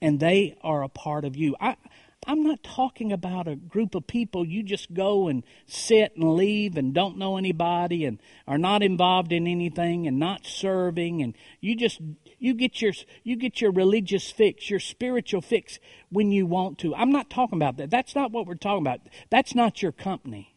and 0.00 0.20
they 0.20 0.56
are 0.62 0.82
a 0.82 0.88
part 0.88 1.24
of 1.24 1.34
you. 1.36 1.56
I, 1.60 1.76
I'm 2.26 2.42
not 2.42 2.62
talking 2.62 3.12
about 3.12 3.48
a 3.48 3.56
group 3.56 3.94
of 3.94 4.06
people 4.06 4.46
you 4.46 4.62
just 4.62 4.94
go 4.94 5.28
and 5.28 5.42
sit 5.66 6.16
and 6.16 6.34
leave 6.34 6.76
and 6.76 6.94
don't 6.94 7.18
know 7.18 7.36
anybody 7.36 8.04
and 8.04 8.18
are 8.46 8.58
not 8.58 8.82
involved 8.82 9.32
in 9.32 9.46
anything 9.46 10.06
and 10.06 10.18
not 10.18 10.46
serving 10.46 11.22
and 11.22 11.34
you 11.60 11.76
just 11.76 12.00
you 12.38 12.54
get 12.54 12.80
your 12.80 12.92
you 13.22 13.36
get 13.36 13.60
your 13.60 13.72
religious 13.72 14.30
fix, 14.30 14.70
your 14.70 14.80
spiritual 14.80 15.40
fix 15.40 15.78
when 16.10 16.30
you 16.30 16.46
want 16.46 16.78
to. 16.78 16.94
I'm 16.94 17.10
not 17.10 17.30
talking 17.30 17.58
about 17.58 17.76
that. 17.78 17.90
That's 17.90 18.14
not 18.14 18.32
what 18.32 18.46
we're 18.46 18.54
talking 18.54 18.86
about. 18.86 19.00
That's 19.30 19.54
not 19.54 19.82
your 19.82 19.92
company. 19.92 20.54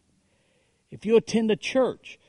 If 0.92 1.06
you 1.06 1.18
attend 1.18 1.52
a 1.52 1.56
church 1.56 2.20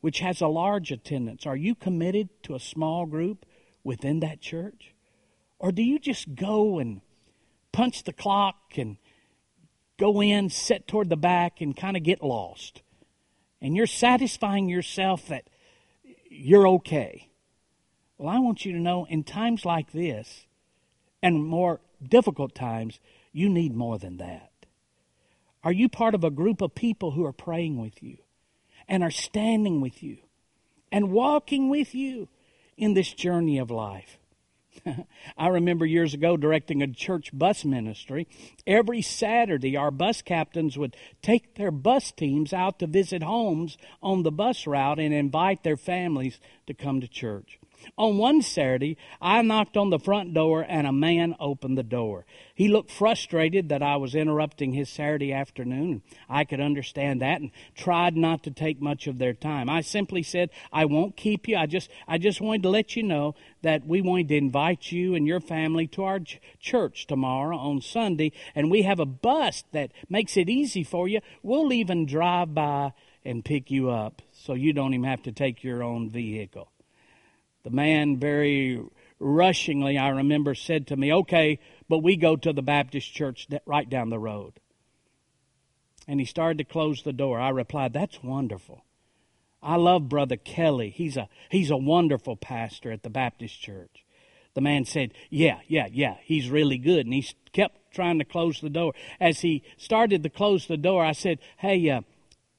which 0.00 0.20
has 0.20 0.40
a 0.40 0.46
large 0.46 0.92
attendance, 0.92 1.46
are 1.46 1.56
you 1.56 1.74
committed 1.74 2.28
to 2.44 2.54
a 2.54 2.60
small 2.60 3.06
group 3.06 3.44
within 3.82 4.20
that 4.20 4.40
church? 4.40 4.94
Or 5.58 5.72
do 5.72 5.82
you 5.82 5.98
just 5.98 6.34
go 6.34 6.78
and 6.78 7.00
punch 7.76 8.04
the 8.04 8.12
clock 8.12 8.56
and 8.78 8.96
go 9.98 10.22
in, 10.22 10.48
sit 10.48 10.88
toward 10.88 11.10
the 11.10 11.16
back, 11.16 11.60
and 11.60 11.76
kind 11.76 11.94
of 11.94 12.02
get 12.02 12.22
lost. 12.22 12.80
And 13.60 13.76
you're 13.76 13.86
satisfying 13.86 14.70
yourself 14.70 15.28
that 15.28 15.44
you're 16.30 16.66
okay. 16.68 17.28
Well, 18.16 18.34
I 18.34 18.38
want 18.38 18.64
you 18.64 18.72
to 18.72 18.78
know 18.78 19.04
in 19.04 19.24
times 19.24 19.66
like 19.66 19.92
this 19.92 20.46
and 21.22 21.44
more 21.44 21.80
difficult 22.02 22.54
times, 22.54 22.98
you 23.30 23.50
need 23.50 23.76
more 23.76 23.98
than 23.98 24.16
that. 24.16 24.52
Are 25.62 25.72
you 25.72 25.90
part 25.90 26.14
of 26.14 26.24
a 26.24 26.30
group 26.30 26.62
of 26.62 26.74
people 26.74 27.10
who 27.10 27.26
are 27.26 27.32
praying 27.32 27.78
with 27.78 28.02
you 28.02 28.16
and 28.88 29.02
are 29.02 29.10
standing 29.10 29.82
with 29.82 30.02
you 30.02 30.16
and 30.90 31.10
walking 31.10 31.68
with 31.68 31.94
you 31.94 32.28
in 32.78 32.94
this 32.94 33.12
journey 33.12 33.58
of 33.58 33.70
life? 33.70 34.18
I 35.36 35.48
remember 35.48 35.86
years 35.86 36.14
ago 36.14 36.36
directing 36.36 36.82
a 36.82 36.86
church 36.86 37.30
bus 37.32 37.64
ministry. 37.64 38.26
Every 38.66 39.02
Saturday, 39.02 39.76
our 39.76 39.90
bus 39.90 40.22
captains 40.22 40.76
would 40.76 40.96
take 41.22 41.54
their 41.54 41.70
bus 41.70 42.12
teams 42.12 42.52
out 42.52 42.78
to 42.78 42.86
visit 42.86 43.22
homes 43.22 43.76
on 44.02 44.22
the 44.22 44.32
bus 44.32 44.66
route 44.66 44.98
and 44.98 45.12
invite 45.12 45.62
their 45.62 45.76
families 45.76 46.40
to 46.66 46.74
come 46.74 47.00
to 47.00 47.08
church. 47.08 47.58
On 47.98 48.18
one 48.18 48.42
Saturday, 48.42 48.96
I 49.20 49.42
knocked 49.42 49.76
on 49.76 49.90
the 49.90 49.98
front 49.98 50.34
door 50.34 50.64
and 50.68 50.86
a 50.86 50.92
man 50.92 51.34
opened 51.40 51.78
the 51.78 51.82
door. 51.82 52.26
He 52.54 52.68
looked 52.68 52.90
frustrated 52.90 53.68
that 53.68 53.82
I 53.82 53.96
was 53.96 54.14
interrupting 54.14 54.72
his 54.72 54.88
Saturday 54.88 55.32
afternoon. 55.32 56.02
I 56.28 56.44
could 56.44 56.60
understand 56.60 57.22
that 57.22 57.40
and 57.40 57.50
tried 57.74 58.16
not 58.16 58.42
to 58.44 58.50
take 58.50 58.80
much 58.80 59.06
of 59.06 59.18
their 59.18 59.34
time. 59.34 59.68
I 59.68 59.80
simply 59.80 60.22
said, 60.22 60.50
I 60.72 60.84
won't 60.84 61.16
keep 61.16 61.48
you. 61.48 61.56
I 61.56 61.66
just, 61.66 61.90
I 62.06 62.18
just 62.18 62.40
wanted 62.40 62.62
to 62.64 62.70
let 62.70 62.96
you 62.96 63.02
know 63.02 63.34
that 63.62 63.86
we 63.86 64.00
wanted 64.00 64.28
to 64.28 64.36
invite 64.36 64.92
you 64.92 65.14
and 65.14 65.26
your 65.26 65.40
family 65.40 65.86
to 65.88 66.04
our 66.04 66.20
ch- 66.20 66.40
church 66.60 67.06
tomorrow 67.06 67.56
on 67.56 67.80
Sunday, 67.80 68.32
and 68.54 68.70
we 68.70 68.82
have 68.82 69.00
a 69.00 69.06
bus 69.06 69.64
that 69.72 69.90
makes 70.08 70.36
it 70.36 70.48
easy 70.48 70.84
for 70.84 71.08
you. 71.08 71.20
We'll 71.42 71.72
even 71.72 72.06
drive 72.06 72.54
by 72.54 72.92
and 73.24 73.44
pick 73.44 73.70
you 73.70 73.90
up 73.90 74.22
so 74.32 74.54
you 74.54 74.72
don't 74.72 74.94
even 74.94 75.04
have 75.04 75.22
to 75.24 75.32
take 75.32 75.64
your 75.64 75.82
own 75.82 76.08
vehicle. 76.08 76.70
The 77.66 77.72
man, 77.72 78.18
very 78.18 78.80
rushingly, 79.18 79.98
I 79.98 80.10
remember, 80.10 80.54
said 80.54 80.86
to 80.86 80.96
me, 80.96 81.12
Okay, 81.12 81.58
but 81.88 81.98
we 81.98 82.14
go 82.14 82.36
to 82.36 82.52
the 82.52 82.62
Baptist 82.62 83.12
church 83.12 83.48
right 83.66 83.90
down 83.90 84.08
the 84.08 84.20
road. 84.20 84.60
And 86.06 86.20
he 86.20 86.26
started 86.26 86.58
to 86.58 86.64
close 86.64 87.02
the 87.02 87.12
door. 87.12 87.40
I 87.40 87.48
replied, 87.48 87.92
That's 87.92 88.22
wonderful. 88.22 88.84
I 89.60 89.74
love 89.74 90.08
Brother 90.08 90.36
Kelly. 90.36 90.90
He's 90.90 91.16
a, 91.16 91.28
he's 91.50 91.72
a 91.72 91.76
wonderful 91.76 92.36
pastor 92.36 92.92
at 92.92 93.02
the 93.02 93.10
Baptist 93.10 93.60
church. 93.60 94.04
The 94.54 94.60
man 94.60 94.84
said, 94.84 95.12
Yeah, 95.28 95.58
yeah, 95.66 95.88
yeah, 95.90 96.18
he's 96.22 96.48
really 96.48 96.78
good. 96.78 97.04
And 97.04 97.14
he 97.14 97.26
kept 97.52 97.92
trying 97.92 98.20
to 98.20 98.24
close 98.24 98.60
the 98.60 98.70
door. 98.70 98.92
As 99.18 99.40
he 99.40 99.64
started 99.76 100.22
to 100.22 100.30
close 100.30 100.68
the 100.68 100.76
door, 100.76 101.04
I 101.04 101.10
said, 101.10 101.40
Hey, 101.56 101.90
uh, 101.90 102.02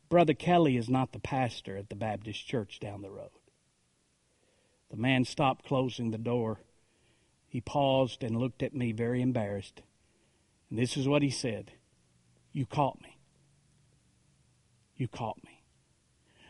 Brother 0.10 0.34
Kelly 0.34 0.76
is 0.76 0.90
not 0.90 1.14
the 1.14 1.20
pastor 1.20 1.78
at 1.78 1.88
the 1.88 1.96
Baptist 1.96 2.46
church 2.46 2.82
down 2.82 3.04
the 3.04 3.10
road. 3.10 3.30
The 4.90 4.98
man 4.98 5.26
stopped 5.26 5.66
closing 5.66 6.12
the 6.12 6.18
door. 6.18 6.60
He 7.48 7.62
paused 7.62 8.24
and 8.24 8.38
looked 8.38 8.64
at 8.64 8.76
me 8.76 8.92
very 8.92 9.22
embarrassed. 9.22 9.82
And 10.70 10.78
this 10.78 10.98
is 10.98 11.08
what 11.08 11.22
he 11.22 11.30
said 11.30 11.72
You 12.52 12.66
caught 12.66 13.02
me. 13.02 13.18
You 14.96 15.08
caught 15.08 15.44
me. 15.44 15.64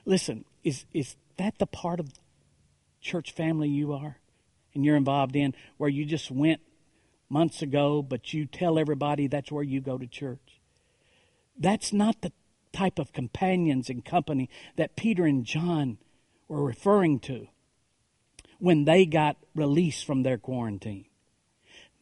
Listen, 0.06 0.46
is, 0.64 0.86
is 0.94 1.16
that 1.38 1.58
the 1.60 1.66
part 1.66 2.00
of 2.00 2.14
church 3.02 3.32
family 3.32 3.70
you 3.70 3.94
are 3.94 4.18
and 4.74 4.86
you're 4.86 4.96
involved 4.96 5.36
in 5.36 5.54
where 5.78 5.90
you 5.90 6.06
just 6.06 6.32
went 6.32 6.62
months 7.30 7.62
ago, 7.62 8.02
but 8.02 8.34
you 8.34 8.46
tell 8.46 8.80
everybody 8.80 9.28
that's 9.28 9.52
where 9.52 9.64
you 9.64 9.82
go 9.82 9.98
to 9.98 10.08
church? 10.08 10.62
That's 11.58 11.92
not 11.92 12.22
the 12.22 12.32
type 12.72 13.00
of 13.00 13.12
companions 13.12 13.90
and 13.90 14.06
company 14.06 14.50
that 14.76 14.96
Peter 14.96 15.26
and 15.26 15.44
John 15.44 15.98
were 16.48 16.64
referring 16.64 17.20
to 17.22 17.48
when 18.60 18.86
they 18.86 19.06
got 19.06 19.38
released 19.56 20.06
from 20.06 20.24
their 20.24 20.38
quarantine. 20.38 21.06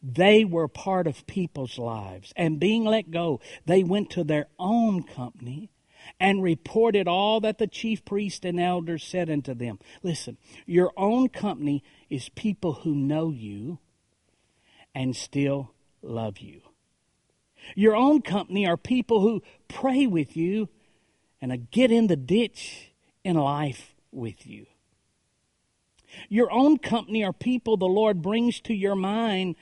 They 0.02 0.44
were 0.44 0.68
part 0.68 1.06
of 1.06 1.26
people's 1.26 1.78
lives. 1.78 2.32
And 2.36 2.60
being 2.60 2.84
let 2.84 3.10
go, 3.10 3.40
they 3.64 3.82
went 3.82 4.10
to 4.10 4.24
their 4.24 4.46
own 4.58 5.02
company 5.02 5.70
and 6.20 6.42
reported 6.42 7.08
all 7.08 7.40
that 7.40 7.58
the 7.58 7.66
chief 7.66 8.04
priest 8.04 8.44
and 8.44 8.60
elders 8.60 9.02
said 9.02 9.28
unto 9.28 9.54
them. 9.54 9.78
Listen, 10.02 10.36
your 10.66 10.92
own 10.96 11.28
company 11.28 11.82
is 12.08 12.28
people 12.30 12.74
who 12.74 12.94
know 12.94 13.30
you 13.30 13.78
and 14.94 15.16
still 15.16 15.72
love 16.02 16.38
you. 16.38 16.60
Your 17.74 17.96
own 17.96 18.22
company 18.22 18.66
are 18.66 18.76
people 18.76 19.20
who 19.20 19.42
pray 19.68 20.06
with 20.06 20.36
you 20.36 20.68
and 21.40 21.70
get 21.70 21.90
in 21.90 22.06
the 22.06 22.16
ditch 22.16 22.92
in 23.24 23.36
life 23.36 23.94
with 24.12 24.46
you. 24.46 24.66
Your 26.28 26.50
own 26.50 26.78
company 26.78 27.24
are 27.24 27.32
people 27.32 27.76
the 27.76 27.86
Lord 27.86 28.22
brings 28.22 28.60
to 28.62 28.74
your 28.74 28.94
mind 28.94 29.56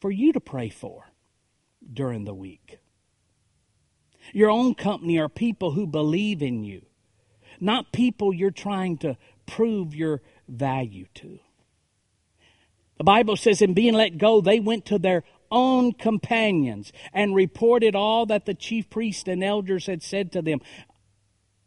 for 0.00 0.10
you 0.10 0.32
to 0.32 0.40
pray 0.40 0.68
for 0.68 1.10
during 1.92 2.24
the 2.24 2.34
week. 2.34 2.78
Your 4.32 4.50
own 4.50 4.74
company 4.74 5.18
are 5.18 5.28
people 5.28 5.72
who 5.72 5.86
believe 5.86 6.42
in 6.42 6.64
you, 6.64 6.86
not 7.60 7.92
people 7.92 8.32
you're 8.32 8.50
trying 8.50 8.98
to 8.98 9.16
prove 9.46 9.94
your 9.94 10.22
value 10.48 11.06
to. 11.14 11.38
The 12.98 13.04
Bible 13.04 13.36
says, 13.36 13.60
in 13.60 13.74
being 13.74 13.94
let 13.94 14.18
go, 14.18 14.40
they 14.40 14.60
went 14.60 14.86
to 14.86 14.98
their 14.98 15.24
own 15.50 15.92
companions 15.92 16.92
and 17.12 17.34
reported 17.34 17.94
all 17.94 18.26
that 18.26 18.46
the 18.46 18.54
chief 18.54 18.88
priests 18.88 19.28
and 19.28 19.42
elders 19.42 19.86
had 19.86 20.02
said 20.02 20.32
to 20.32 20.42
them. 20.42 20.60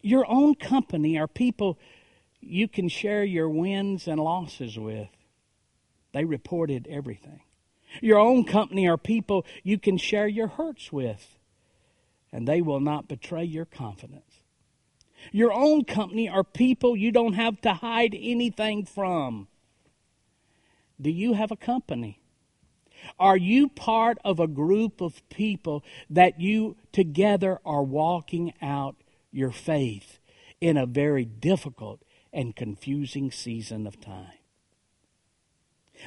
Your 0.01 0.29
own 0.29 0.55
company 0.55 1.17
are 1.17 1.27
people 1.27 1.77
you 2.41 2.67
can 2.67 2.89
share 2.89 3.23
your 3.23 3.49
wins 3.49 4.07
and 4.07 4.19
losses 4.19 4.77
with. 4.77 5.09
They 6.13 6.25
reported 6.25 6.87
everything. 6.89 7.41
Your 8.01 8.19
own 8.19 8.43
company 8.43 8.87
are 8.87 8.97
people 8.97 9.45
you 9.63 9.77
can 9.77 9.97
share 9.97 10.27
your 10.27 10.47
hurts 10.47 10.91
with, 10.91 11.37
and 12.31 12.47
they 12.47 12.61
will 12.61 12.79
not 12.79 13.07
betray 13.07 13.43
your 13.43 13.65
confidence. 13.65 14.41
Your 15.31 15.51
own 15.51 15.83
company 15.83 16.29
are 16.29 16.43
people 16.43 16.95
you 16.95 17.11
don't 17.11 17.33
have 17.33 17.59
to 17.61 17.73
hide 17.73 18.15
anything 18.17 18.85
from. 18.85 19.47
Do 20.99 21.09
you 21.09 21.33
have 21.33 21.51
a 21.51 21.57
company? 21.57 22.19
Are 23.19 23.37
you 23.37 23.69
part 23.69 24.17
of 24.23 24.39
a 24.39 24.47
group 24.47 25.01
of 25.01 25.27
people 25.29 25.83
that 26.09 26.39
you 26.39 26.75
together 26.91 27.59
are 27.65 27.83
walking 27.83 28.53
out 28.61 28.95
your 29.31 29.51
faith 29.51 30.19
in 30.59 30.77
a 30.77 30.85
very 30.85 31.25
difficult 31.25 32.01
and 32.33 32.55
confusing 32.55 33.31
season 33.31 33.87
of 33.87 33.99
time? 33.99 34.37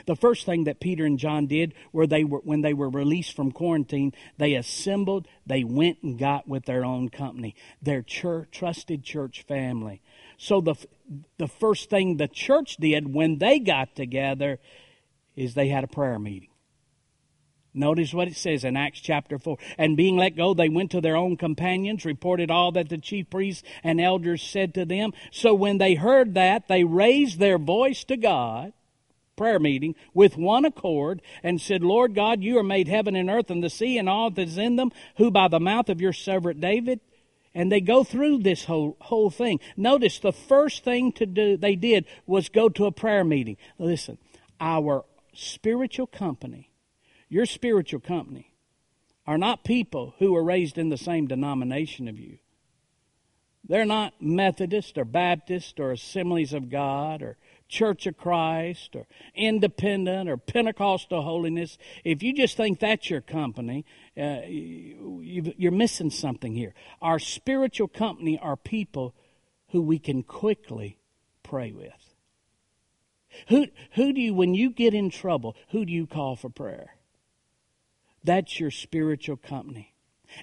The 0.06 0.16
first 0.16 0.46
thing 0.46 0.64
that 0.64 0.80
Peter 0.80 1.04
and 1.04 1.18
John 1.18 1.46
did 1.46 1.74
were 1.92 2.06
they 2.06 2.24
were 2.24 2.38
when 2.38 2.61
they 2.61 2.74
were 2.74 2.88
released 2.88 3.35
from 3.35 3.52
quarantine, 3.52 4.12
they 4.38 4.54
assembled, 4.54 5.26
they 5.46 5.64
went 5.64 5.98
and 6.02 6.18
got 6.18 6.48
with 6.48 6.64
their 6.64 6.85
own 6.85 7.09
company, 7.09 7.54
their 7.83 8.02
church, 8.02 8.48
trusted 8.52 9.02
church 9.02 9.42
family. 9.42 10.00
So 10.38 10.61
the 10.61 10.76
the 11.38 11.48
first 11.48 11.90
thing 11.90 12.16
the 12.16 12.28
church 12.28 12.76
did 12.76 13.12
when 13.12 13.38
they 13.38 13.59
got 13.59 13.96
together 13.96 14.59
is 15.37 15.54
they 15.54 15.68
had 15.68 15.85
a 15.85 15.88
prayer 15.88 16.18
meeting. 16.18 16.50
Notice 17.72 18.12
what 18.12 18.26
it 18.26 18.37
says 18.37 18.64
in 18.64 18.76
Acts 18.76 19.00
chapter 19.00 19.38
4. 19.38 19.56
And 19.78 19.96
being 19.96 20.16
let 20.16 20.37
go, 20.37 20.54
they 20.54 20.68
went 20.68 20.90
to 20.90 21.00
their 21.00 21.16
own 21.16 21.37
companions, 21.37 22.04
reported 22.04 22.50
all 22.50 22.72
that 22.72 22.88
the 22.88 22.98
chief 22.98 23.30
priests 23.30 23.62
and 23.85 24.00
elders 24.00 24.42
said 24.42 24.74
to 24.74 24.85
them. 24.85 25.12
So 25.30 25.54
when 25.54 25.78
they 25.78 25.94
heard 25.94 26.35
that, 26.35 26.66
they 26.66 26.83
raised 26.83 27.38
their 27.38 27.59
voice 27.59 28.02
to 28.04 28.16
God, 28.16 28.72
prayer 29.37 29.61
meeting, 29.61 29.94
with 30.12 30.37
one 30.37 30.64
accord, 30.64 31.22
and 31.44 31.61
said, 31.61 31.83
Lord 31.83 32.14
God, 32.14 32.42
you 32.42 32.59
are 32.59 32.64
made 32.64 32.88
heaven 32.88 33.14
and 33.14 33.30
earth 33.30 33.50
and 33.50 33.62
the 33.62 33.70
sea 33.70 33.98
and 33.98 34.09
all 34.09 34.30
that 34.30 34.48
is 34.48 34.59
in 34.59 34.74
them, 34.74 34.90
who 35.16 35.30
by 35.30 35.46
the 35.46 35.61
mouth 35.61 35.88
of 35.88 36.00
your 36.00 36.12
servant 36.12 36.61
David, 36.61 37.00
and 37.54 37.70
they 37.70 37.80
go 37.80 38.02
through 38.02 38.38
this 38.38 38.64
whole, 38.64 38.96
whole 39.00 39.30
thing. 39.30 39.61
Notice 39.76 40.18
the 40.18 40.33
first 40.33 40.85
thing 40.85 41.12
to 41.12 41.26
do 41.26 41.56
they 41.56 41.76
did 41.76 42.04
was 42.26 42.48
go 42.48 42.68
to 42.68 42.87
a 42.87 42.92
prayer 42.92 43.24
meeting. 43.24 43.56
Listen, 43.78 44.18
our 44.61 45.04
spiritual 45.35 46.06
company 46.06 46.69
your 47.31 47.47
spiritual 47.47 48.01
company 48.01 48.53
are 49.27 49.38
not 49.38 49.64
people 49.64 50.14
who 50.19 50.33
were 50.33 50.45
raised 50.45 50.77
in 50.77 50.90
the 50.90 50.99
same 50.99 51.27
denomination 51.27 52.09
of 52.09 52.19
you. 52.19 52.38
They're 53.66 53.85
not 53.85 54.14
Methodist 54.21 54.99
or 54.99 55.05
Baptist 55.05 55.79
or 55.79 55.93
Assemblies 55.93 56.53
of 56.53 56.71
God 56.71 57.23
or 57.23 57.37
Church 57.69 58.07
of 58.07 58.16
Christ 58.16 58.97
or 58.97 59.07
Independent 59.35 60.29
or 60.29 60.37
Pentecostal 60.37 61.23
Holiness. 61.23 61.79
If 62.03 62.23
you 62.23 62.35
just 62.35 62.57
think 62.57 62.81
that's 62.81 63.09
your 63.09 63.21
company, 63.21 63.85
uh, 64.16 64.40
you're 64.49 65.71
missing 65.71 66.11
something 66.11 66.55
here. 66.55 66.75
Our 67.01 67.21
spiritual 67.21 67.88
company 67.88 68.38
are 68.43 68.57
people 68.57 69.14
who 69.69 69.83
we 69.83 70.01
can 70.01 70.25
quickly 70.25 70.99
pray 71.45 71.71
with. 71.71 72.14
Who, 73.49 73.66
who 73.93 74.12
do 74.12 74.21
you, 74.21 74.35
when 74.35 74.55
you 74.55 74.71
get 74.71 74.95
in 74.95 75.11
trouble, 75.11 75.55
who 75.69 75.85
do 75.85 75.93
you 75.93 76.09
call 76.09 76.35
for 76.35 76.49
prayer? 76.49 76.97
That's 78.24 78.61
your 78.61 78.70
spiritual 78.70 79.37
company. 79.37 79.94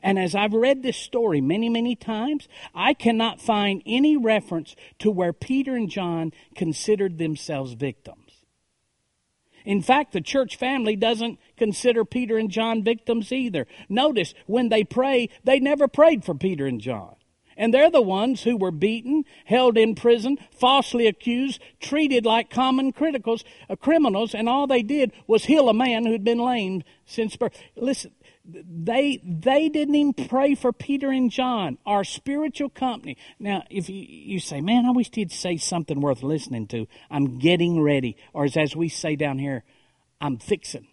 And 0.03 0.19
as 0.19 0.35
I've 0.35 0.53
read 0.53 0.83
this 0.83 0.97
story 0.97 1.41
many, 1.41 1.69
many 1.69 1.95
times, 1.95 2.47
I 2.73 2.93
cannot 2.93 3.41
find 3.41 3.81
any 3.85 4.17
reference 4.17 4.75
to 4.99 5.09
where 5.09 5.33
Peter 5.33 5.75
and 5.75 5.89
John 5.89 6.33
considered 6.55 7.17
themselves 7.17 7.73
victims. 7.73 8.45
In 9.67 9.81
fact, 9.81 10.13
the 10.13 10.21
church 10.21 10.55
family 10.55 10.95
doesn't 10.95 11.39
consider 11.57 12.05
Peter 12.05 12.37
and 12.37 12.49
John 12.49 12.83
victims 12.83 13.33
either. 13.33 13.67
Notice, 13.89 14.33
when 14.45 14.69
they 14.69 14.85
pray, 14.85 15.29
they 15.43 15.59
never 15.59 15.89
prayed 15.89 16.23
for 16.23 16.33
Peter 16.33 16.65
and 16.65 16.79
John. 16.79 17.16
And 17.57 17.73
they're 17.73 17.89
the 17.89 18.01
ones 18.01 18.43
who 18.43 18.55
were 18.55 18.71
beaten, 18.71 19.25
held 19.45 19.77
in 19.77 19.95
prison, 19.95 20.37
falsely 20.51 21.07
accused, 21.07 21.59
treated 21.79 22.23
like 22.25 22.51
common 22.51 22.93
criticals, 22.93 23.43
uh, 23.67 23.75
criminals, 23.75 24.35
and 24.35 24.47
all 24.47 24.67
they 24.67 24.83
did 24.83 25.11
was 25.25 25.45
heal 25.45 25.67
a 25.67 25.73
man 25.73 26.05
who'd 26.05 26.23
been 26.23 26.37
lame 26.37 26.83
since 27.05 27.35
birth. 27.35 27.59
Listen, 27.75 28.11
they 28.45 29.19
they 29.25 29.67
didn't 29.69 29.95
even 29.95 30.13
pray 30.13 30.55
for 30.55 30.71
Peter 30.71 31.09
and 31.09 31.29
John, 31.31 31.77
our 31.85 32.03
spiritual 32.03 32.69
company. 32.69 33.17
Now, 33.39 33.63
if 33.69 33.89
you, 33.89 34.05
you 34.07 34.39
say, 34.39 34.61
"Man, 34.61 34.85
I 34.85 34.91
wish 34.91 35.09
he'd 35.13 35.31
say 35.31 35.57
something 35.57 35.99
worth 35.99 36.23
listening 36.23 36.67
to," 36.67 36.87
I'm 37.09 37.39
getting 37.39 37.81
ready, 37.81 38.15
or 38.33 38.45
as, 38.45 38.55
as 38.55 38.75
we 38.75 38.87
say 38.87 39.15
down 39.15 39.39
here, 39.39 39.63
I'm 40.21 40.37
fixing. 40.37 40.87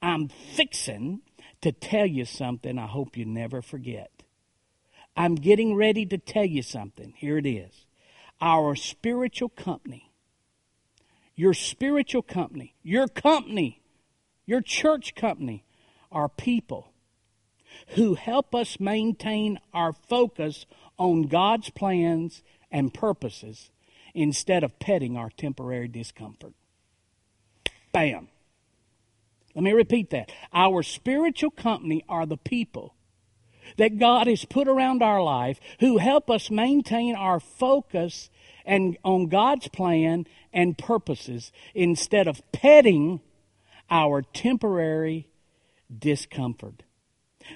I'm 0.00 0.28
fixing 0.28 1.22
to 1.62 1.72
tell 1.72 2.06
you 2.06 2.24
something. 2.24 2.78
I 2.78 2.86
hope 2.86 3.16
you 3.16 3.24
never 3.24 3.62
forget. 3.62 4.21
I'm 5.16 5.34
getting 5.34 5.74
ready 5.74 6.06
to 6.06 6.18
tell 6.18 6.44
you 6.44 6.62
something. 6.62 7.14
Here 7.16 7.38
it 7.38 7.46
is. 7.46 7.86
Our 8.40 8.74
spiritual 8.74 9.50
company, 9.50 10.10
your 11.36 11.54
spiritual 11.54 12.22
company, 12.22 12.74
your 12.82 13.06
company, 13.08 13.80
your 14.46 14.60
church 14.60 15.14
company 15.14 15.64
are 16.10 16.28
people 16.28 16.92
who 17.88 18.14
help 18.14 18.54
us 18.54 18.80
maintain 18.80 19.58
our 19.72 19.92
focus 19.92 20.66
on 20.98 21.22
God's 21.22 21.70
plans 21.70 22.42
and 22.70 22.92
purposes 22.92 23.70
instead 24.14 24.64
of 24.64 24.78
petting 24.78 25.16
our 25.16 25.30
temporary 25.30 25.88
discomfort. 25.88 26.54
Bam. 27.92 28.28
Let 29.54 29.64
me 29.64 29.72
repeat 29.72 30.10
that. 30.10 30.32
Our 30.52 30.82
spiritual 30.82 31.50
company 31.50 32.04
are 32.08 32.24
the 32.24 32.38
people 32.38 32.94
that 33.76 33.98
God 33.98 34.26
has 34.26 34.44
put 34.44 34.68
around 34.68 35.02
our 35.02 35.22
life 35.22 35.60
who 35.80 35.98
help 35.98 36.30
us 36.30 36.50
maintain 36.50 37.14
our 37.14 37.40
focus 37.40 38.30
and 38.64 38.96
on 39.04 39.28
God's 39.28 39.68
plan 39.68 40.26
and 40.52 40.78
purposes 40.78 41.52
instead 41.74 42.28
of 42.28 42.40
petting 42.52 43.20
our 43.90 44.22
temporary 44.22 45.28
discomfort. 45.96 46.82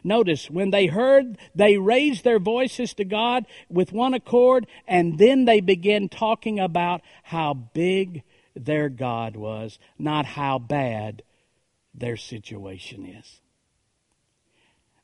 Notice, 0.02 0.50
when 0.50 0.70
they 0.70 0.86
heard, 0.86 1.38
they 1.54 1.78
raised 1.78 2.24
their 2.24 2.40
voices 2.40 2.92
to 2.94 3.04
God 3.04 3.46
with 3.68 3.92
one 3.92 4.14
accord, 4.14 4.66
and 4.86 5.18
then 5.18 5.44
they 5.44 5.60
began 5.60 6.08
talking 6.08 6.58
about 6.58 7.02
how 7.22 7.54
big 7.54 8.22
their 8.54 8.88
God 8.88 9.36
was, 9.36 9.78
not 9.98 10.26
how 10.26 10.58
bad 10.58 11.22
their 11.94 12.16
situation 12.16 13.06
is. 13.06 13.40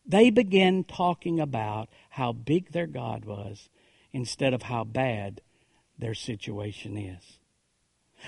They 0.05 0.31
began 0.31 0.85
talking 0.85 1.39
about 1.39 1.89
how 2.11 2.33
big 2.33 2.73
their 2.73 2.87
God 2.87 3.25
was 3.25 3.69
instead 4.13 4.53
of 4.53 4.63
how 4.63 4.85
bad 4.85 5.41
their 5.99 6.15
situation 6.15 6.97
is. 6.97 7.39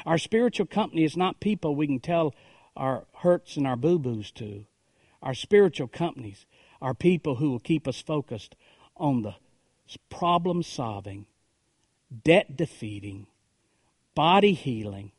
Our 0.07 0.19
spiritual 0.19 0.67
company 0.67 1.05
is 1.05 1.17
not 1.17 1.41
people 1.41 1.75
we 1.75 1.87
can 1.87 2.01
tell 2.01 2.35
our 2.77 3.07
hurts 3.17 3.57
and 3.57 3.67
our 3.67 3.77
boo 3.77 3.99
boos 3.99 4.31
to. 4.33 4.67
Our 5.23 5.35
spiritual 5.35 5.89
companies 5.89 6.47
are 6.81 6.95
people 6.95 7.37
who 7.37 7.51
will 7.51 7.61
keep 7.61 7.89
us 7.89 8.01
focused 8.01 8.57
on 8.97 9.23
the 9.23 9.35
problem 10.11 10.63
solving, 10.63 11.27
debt 12.25 12.57
defeating, 12.57 13.27
body 14.15 14.53
healing, 14.53 15.13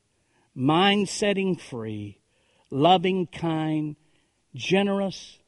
mind 0.53 1.09
setting 1.09 1.55
free, 1.55 2.19
loving, 2.69 3.27
kind, 3.27 3.95
generous, 4.53 5.39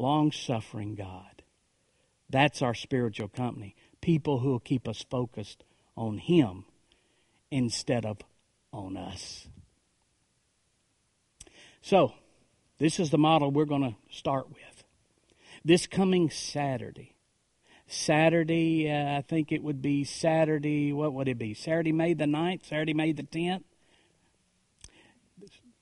long 0.00 0.32
suffering 0.32 0.94
God. 0.94 1.42
That's 2.28 2.62
our 2.62 2.74
spiritual 2.74 3.28
company. 3.28 3.76
People 4.00 4.38
who 4.38 4.50
will 4.50 4.60
keep 4.60 4.88
us 4.88 5.04
focused 5.08 5.62
on 5.96 6.18
Him 6.18 6.64
instead 7.50 8.06
of 8.06 8.18
on 8.72 8.96
us. 8.96 9.48
So, 11.82 12.14
this 12.78 12.98
is 12.98 13.10
the 13.10 13.18
model 13.18 13.50
we're 13.50 13.64
going 13.64 13.82
to 13.82 13.96
start 14.16 14.48
with. 14.48 14.84
This 15.64 15.86
coming 15.86 16.30
Saturday, 16.30 17.14
Saturday, 17.86 18.90
uh, 18.90 19.18
I 19.18 19.22
think 19.22 19.52
it 19.52 19.62
would 19.62 19.82
be 19.82 20.04
Saturday, 20.04 20.92
what 20.92 21.12
would 21.12 21.28
it 21.28 21.38
be? 21.38 21.52
Saturday, 21.52 21.92
May 21.92 22.14
the 22.14 22.24
9th, 22.24 22.66
Saturday, 22.66 22.94
May 22.94 23.12
the 23.12 23.24
10th? 23.24 23.64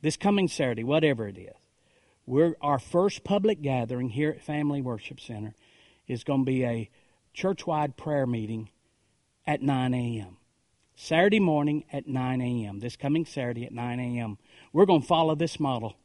This 0.00 0.16
coming 0.16 0.48
Saturday, 0.48 0.84
whatever 0.84 1.28
it 1.28 1.38
is. 1.38 1.57
We're, 2.28 2.56
our 2.60 2.78
first 2.78 3.24
public 3.24 3.62
gathering 3.62 4.10
here 4.10 4.28
at 4.28 4.42
Family 4.42 4.82
Worship 4.82 5.18
Center 5.18 5.54
is 6.06 6.24
going 6.24 6.42
to 6.42 6.44
be 6.44 6.62
a 6.62 6.90
church-wide 7.32 7.96
prayer 7.96 8.26
meeting 8.26 8.68
at 9.46 9.62
9 9.62 9.94
a.m. 9.94 10.36
Saturday 10.94 11.40
morning 11.40 11.84
at 11.90 12.06
9 12.06 12.42
a.m. 12.42 12.80
This 12.80 12.96
coming 12.96 13.24
Saturday 13.24 13.64
at 13.64 13.72
9 13.72 13.98
a.m. 13.98 14.36
We're 14.74 14.84
going 14.84 15.00
to 15.00 15.06
follow 15.06 15.36
this 15.36 15.58
model. 15.58 15.96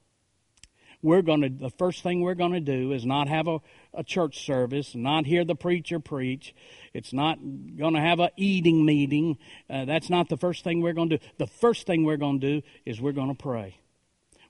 We're 1.02 1.24
going 1.24 1.42
to, 1.42 1.50
the 1.50 1.72
first 1.72 2.04
thing 2.04 2.22
we're 2.22 2.36
going 2.36 2.54
to 2.54 2.62
do 2.62 2.94
is 2.94 3.06
not 3.06 3.28
have 3.28 3.50
a, 3.50 3.60
a 3.94 4.06
church 4.06 4.46
service, 4.46 4.96
not 4.96 5.26
hear 5.26 5.44
the 5.44 5.56
preacher 5.56 6.00
preach. 6.00 6.56
It's 6.94 7.12
not 7.12 7.38
going 7.78 7.96
to 7.96 8.00
have 8.00 8.22
a 8.22 8.32
eating 8.38 8.86
meeting. 8.86 9.40
Uh, 9.70 9.84
that's 9.84 10.10
not 10.10 10.30
the 10.30 10.38
first 10.38 10.64
thing 10.64 10.80
we're 10.80 10.94
going 10.94 11.10
to 11.10 11.18
do. 11.18 11.26
The 11.38 11.48
first 11.48 11.86
thing 11.86 12.06
we're 12.06 12.16
going 12.16 12.40
to 12.40 12.62
do 12.62 12.68
is 12.86 13.02
we're 13.02 13.12
going 13.12 13.28
to 13.28 13.36
pray 13.36 13.76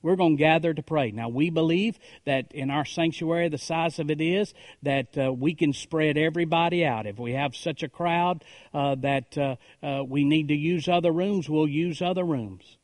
we're 0.04 0.16
going 0.16 0.36
to 0.36 0.38
gather 0.38 0.74
to 0.74 0.82
pray. 0.82 1.12
Now, 1.12 1.30
we 1.30 1.48
believe 1.48 1.98
that 2.26 2.52
in 2.52 2.70
our 2.70 2.84
sanctuary, 2.84 3.48
the 3.48 3.56
size 3.56 3.98
of 3.98 4.10
it 4.10 4.20
is, 4.20 4.52
that 4.82 5.16
uh, 5.16 5.32
we 5.32 5.54
can 5.54 5.72
spread 5.72 6.18
everybody 6.18 6.84
out. 6.84 7.06
If 7.06 7.18
we 7.18 7.32
have 7.32 7.56
such 7.56 7.82
a 7.82 7.88
crowd 7.88 8.44
uh, 8.74 8.96
that 8.96 9.38
uh, 9.38 9.56
uh, 9.82 10.04
we 10.04 10.24
need 10.24 10.48
to 10.48 10.54
use 10.54 10.88
other 10.88 11.10
rooms, 11.10 11.48
we'll 11.48 11.66
use 11.66 12.02
other 12.02 12.22
rooms. 12.22 12.76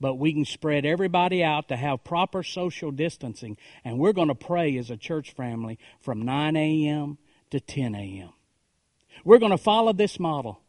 But 0.00 0.16
we 0.16 0.32
can 0.32 0.44
spread 0.44 0.84
everybody 0.84 1.44
out 1.44 1.68
to 1.68 1.76
have 1.76 2.02
proper 2.02 2.42
social 2.42 2.90
distancing. 2.90 3.56
And 3.84 4.00
we're 4.00 4.12
going 4.12 4.26
to 4.26 4.34
pray 4.34 4.76
as 4.76 4.90
a 4.90 4.96
church 4.96 5.34
family 5.34 5.78
from 6.00 6.22
9 6.22 6.56
a.m. 6.56 7.18
to 7.50 7.60
10 7.60 7.94
a.m. 7.94 8.30
We're 9.24 9.38
going 9.38 9.52
to 9.52 9.58
follow 9.58 9.92
this 9.92 10.18
model. 10.18 10.60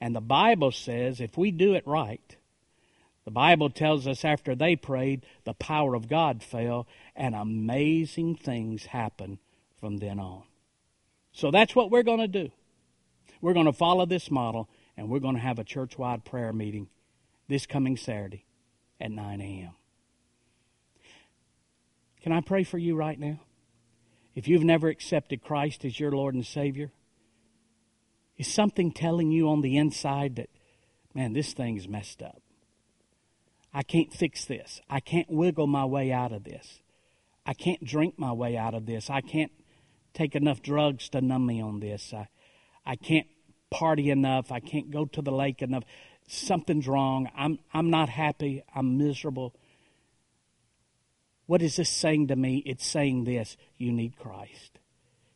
And 0.00 0.16
the 0.16 0.20
Bible 0.20 0.72
says 0.72 1.20
if 1.20 1.38
we 1.38 1.52
do 1.52 1.74
it 1.74 1.86
right, 1.86 2.36
the 3.24 3.30
Bible 3.30 3.70
tells 3.70 4.06
us 4.06 4.24
after 4.24 4.54
they 4.54 4.76
prayed, 4.76 5.24
the 5.44 5.54
power 5.54 5.94
of 5.94 6.08
God 6.08 6.42
fell, 6.42 6.86
and 7.14 7.34
amazing 7.34 8.36
things 8.36 8.86
happened 8.86 9.38
from 9.78 9.98
then 9.98 10.18
on. 10.18 10.42
So 11.32 11.50
that's 11.50 11.74
what 11.74 11.90
we're 11.90 12.02
going 12.02 12.20
to 12.20 12.28
do. 12.28 12.50
We're 13.40 13.54
going 13.54 13.66
to 13.66 13.72
follow 13.72 14.06
this 14.06 14.30
model, 14.30 14.68
and 14.96 15.08
we're 15.08 15.20
going 15.20 15.36
to 15.36 15.40
have 15.40 15.58
a 15.58 15.64
church 15.64 15.98
wide 15.98 16.24
prayer 16.24 16.52
meeting 16.52 16.88
this 17.48 17.66
coming 17.66 17.96
Saturday 17.96 18.44
at 19.00 19.10
9 19.10 19.40
a.m. 19.40 19.74
Can 22.22 22.32
I 22.32 22.40
pray 22.40 22.64
for 22.64 22.78
you 22.78 22.94
right 22.96 23.18
now? 23.18 23.40
If 24.34 24.48
you've 24.48 24.64
never 24.64 24.88
accepted 24.88 25.42
Christ 25.42 25.84
as 25.84 25.98
your 25.98 26.12
Lord 26.12 26.34
and 26.34 26.46
Savior, 26.46 26.92
is 28.36 28.46
something 28.46 28.92
telling 28.92 29.30
you 29.30 29.48
on 29.48 29.60
the 29.60 29.76
inside 29.76 30.36
that, 30.36 30.48
man, 31.14 31.32
this 31.32 31.52
thing's 31.52 31.86
messed 31.86 32.22
up? 32.22 32.40
I 33.74 33.82
can't 33.82 34.12
fix 34.12 34.44
this. 34.44 34.80
I 34.90 35.00
can't 35.00 35.30
wiggle 35.30 35.66
my 35.66 35.84
way 35.84 36.12
out 36.12 36.32
of 36.32 36.44
this. 36.44 36.80
I 37.46 37.54
can't 37.54 37.82
drink 37.84 38.18
my 38.18 38.32
way 38.32 38.56
out 38.56 38.74
of 38.74 38.86
this. 38.86 39.10
I 39.10 39.20
can't 39.20 39.50
take 40.14 40.34
enough 40.34 40.62
drugs 40.62 41.08
to 41.10 41.20
numb 41.20 41.46
me 41.46 41.60
on 41.60 41.80
this. 41.80 42.12
I, 42.14 42.28
I 42.84 42.96
can't 42.96 43.26
party 43.70 44.10
enough. 44.10 44.52
I 44.52 44.60
can't 44.60 44.90
go 44.90 45.06
to 45.06 45.22
the 45.22 45.32
lake 45.32 45.62
enough. 45.62 45.84
Something's 46.28 46.86
wrong. 46.86 47.28
I'm, 47.36 47.58
I'm 47.72 47.90
not 47.90 48.08
happy. 48.08 48.62
I'm 48.74 48.98
miserable. 48.98 49.54
What 51.46 51.62
is 51.62 51.76
this 51.76 51.88
saying 51.88 52.28
to 52.28 52.36
me? 52.36 52.62
It's 52.64 52.86
saying 52.86 53.24
this 53.24 53.56
you 53.76 53.90
need 53.92 54.16
Christ. 54.16 54.78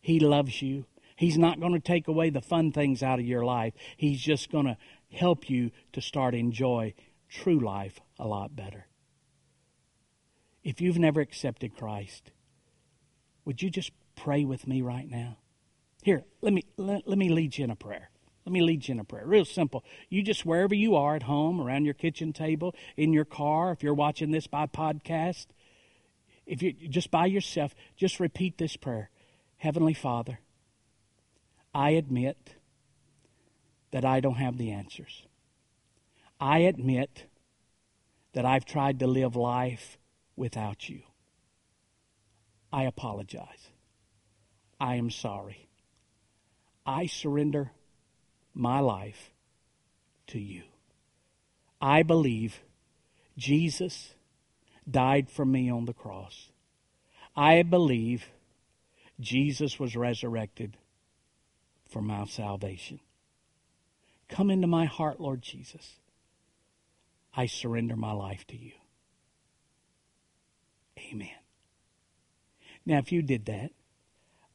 He 0.00 0.20
loves 0.20 0.62
you. 0.62 0.84
He's 1.16 1.38
not 1.38 1.58
going 1.58 1.72
to 1.72 1.80
take 1.80 2.08
away 2.08 2.30
the 2.30 2.42
fun 2.42 2.72
things 2.72 3.02
out 3.02 3.18
of 3.18 3.24
your 3.24 3.44
life. 3.44 3.72
He's 3.96 4.20
just 4.20 4.52
going 4.52 4.66
to 4.66 4.76
help 5.10 5.48
you 5.48 5.70
to 5.94 6.00
start 6.02 6.34
enjoy 6.34 6.94
true 7.28 7.58
life 7.58 8.00
a 8.18 8.26
lot 8.26 8.54
better. 8.54 8.86
If 10.62 10.80
you've 10.80 10.98
never 10.98 11.20
accepted 11.20 11.76
Christ, 11.76 12.32
would 13.44 13.62
you 13.62 13.70
just 13.70 13.92
pray 14.16 14.44
with 14.44 14.66
me 14.66 14.82
right 14.82 15.08
now? 15.08 15.38
Here, 16.02 16.24
let 16.40 16.52
me 16.52 16.62
let, 16.76 17.06
let 17.08 17.18
me 17.18 17.28
lead 17.28 17.56
you 17.56 17.64
in 17.64 17.70
a 17.70 17.76
prayer. 17.76 18.10
Let 18.44 18.52
me 18.52 18.62
lead 18.62 18.86
you 18.86 18.92
in 18.92 19.00
a 19.00 19.04
prayer. 19.04 19.26
Real 19.26 19.44
simple. 19.44 19.84
You 20.08 20.22
just 20.22 20.46
wherever 20.46 20.74
you 20.74 20.94
are 20.94 21.16
at 21.16 21.24
home, 21.24 21.60
around 21.60 21.84
your 21.84 21.94
kitchen 21.94 22.32
table, 22.32 22.74
in 22.96 23.12
your 23.12 23.24
car, 23.24 23.72
if 23.72 23.82
you're 23.82 23.94
watching 23.94 24.30
this 24.30 24.46
by 24.46 24.66
podcast, 24.66 25.46
if 26.46 26.62
you 26.62 26.72
just 26.72 27.10
by 27.10 27.26
yourself, 27.26 27.74
just 27.96 28.20
repeat 28.20 28.58
this 28.58 28.76
prayer. 28.76 29.10
Heavenly 29.58 29.94
Father, 29.94 30.38
I 31.74 31.90
admit 31.90 32.54
that 33.90 34.04
I 34.04 34.20
don't 34.20 34.34
have 34.34 34.58
the 34.58 34.70
answers. 34.70 35.24
I 36.40 36.60
admit 36.60 37.24
that 38.32 38.44
I've 38.44 38.64
tried 38.64 38.98
to 39.00 39.06
live 39.06 39.36
life 39.36 39.98
without 40.36 40.88
you. 40.88 41.02
I 42.72 42.84
apologize. 42.84 43.70
I 44.78 44.96
am 44.96 45.10
sorry. 45.10 45.68
I 46.84 47.06
surrender 47.06 47.72
my 48.52 48.80
life 48.80 49.32
to 50.28 50.38
you. 50.38 50.62
I 51.80 52.02
believe 52.02 52.60
Jesus 53.38 54.14
died 54.88 55.30
for 55.30 55.44
me 55.44 55.70
on 55.70 55.86
the 55.86 55.94
cross. 55.94 56.50
I 57.34 57.62
believe 57.62 58.26
Jesus 59.20 59.78
was 59.78 59.96
resurrected 59.96 60.76
for 61.88 62.02
my 62.02 62.24
salvation. 62.26 63.00
Come 64.28 64.50
into 64.50 64.66
my 64.66 64.86
heart, 64.86 65.20
Lord 65.20 65.42
Jesus. 65.42 65.96
I 67.36 67.46
surrender 67.46 67.96
my 67.96 68.12
life 68.12 68.46
to 68.48 68.56
you. 68.56 68.72
Amen. 71.12 71.28
Now, 72.86 72.98
if 72.98 73.12
you 73.12 73.20
did 73.20 73.46
that, 73.46 73.72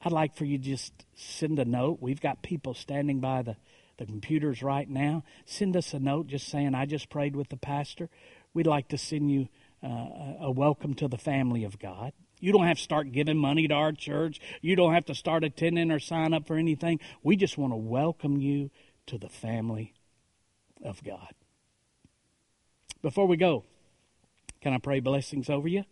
I'd 0.01 0.11
like 0.11 0.35
for 0.35 0.45
you 0.45 0.57
to 0.57 0.63
just 0.63 0.93
send 1.15 1.59
a 1.59 1.65
note. 1.65 1.99
We've 2.01 2.19
got 2.19 2.41
people 2.41 2.73
standing 2.73 3.19
by 3.19 3.43
the, 3.43 3.55
the 3.97 4.05
computers 4.05 4.63
right 4.63 4.89
now. 4.89 5.23
Send 5.45 5.77
us 5.77 5.93
a 5.93 5.99
note 5.99 6.27
just 6.27 6.47
saying, 6.47 6.73
I 6.73 6.85
just 6.85 7.09
prayed 7.09 7.35
with 7.35 7.49
the 7.49 7.57
pastor. 7.57 8.09
We'd 8.53 8.67
like 8.67 8.87
to 8.89 8.97
send 8.97 9.29
you 9.29 9.47
uh, 9.83 10.37
a 10.41 10.51
welcome 10.51 10.95
to 10.95 11.07
the 11.07 11.17
family 11.17 11.63
of 11.63 11.77
God. 11.77 12.13
You 12.39 12.51
don't 12.51 12.65
have 12.65 12.77
to 12.77 12.83
start 12.83 13.11
giving 13.11 13.37
money 13.37 13.67
to 13.67 13.73
our 13.75 13.91
church. 13.91 14.39
You 14.61 14.75
don't 14.75 14.95
have 14.95 15.05
to 15.05 15.15
start 15.15 15.43
attending 15.43 15.91
or 15.91 15.99
sign 15.99 16.33
up 16.33 16.47
for 16.47 16.55
anything. 16.55 16.99
We 17.21 17.35
just 17.35 17.57
want 17.57 17.73
to 17.73 17.77
welcome 17.77 18.37
you 18.37 18.71
to 19.05 19.19
the 19.19 19.29
family 19.29 19.93
of 20.83 21.03
God. 21.03 21.33
Before 23.01 23.27
we 23.27 23.37
go, 23.37 23.63
can 24.61 24.73
I 24.73 24.77
pray 24.77 24.99
blessings 24.99 25.49
over 25.49 25.67
you? 25.67 25.83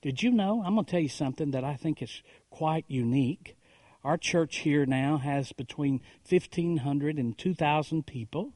Did 0.00 0.22
you 0.22 0.30
know? 0.30 0.62
I'm 0.64 0.74
going 0.74 0.84
to 0.84 0.90
tell 0.90 1.00
you 1.00 1.08
something 1.08 1.52
that 1.52 1.64
I 1.64 1.74
think 1.74 2.02
is 2.02 2.22
quite 2.50 2.84
unique. 2.88 3.56
Our 4.04 4.16
church 4.16 4.58
here 4.58 4.84
now 4.84 5.18
has 5.18 5.52
between 5.52 6.00
1,500 6.28 7.18
and 7.18 7.36
2,000 7.36 8.06
people 8.06 8.52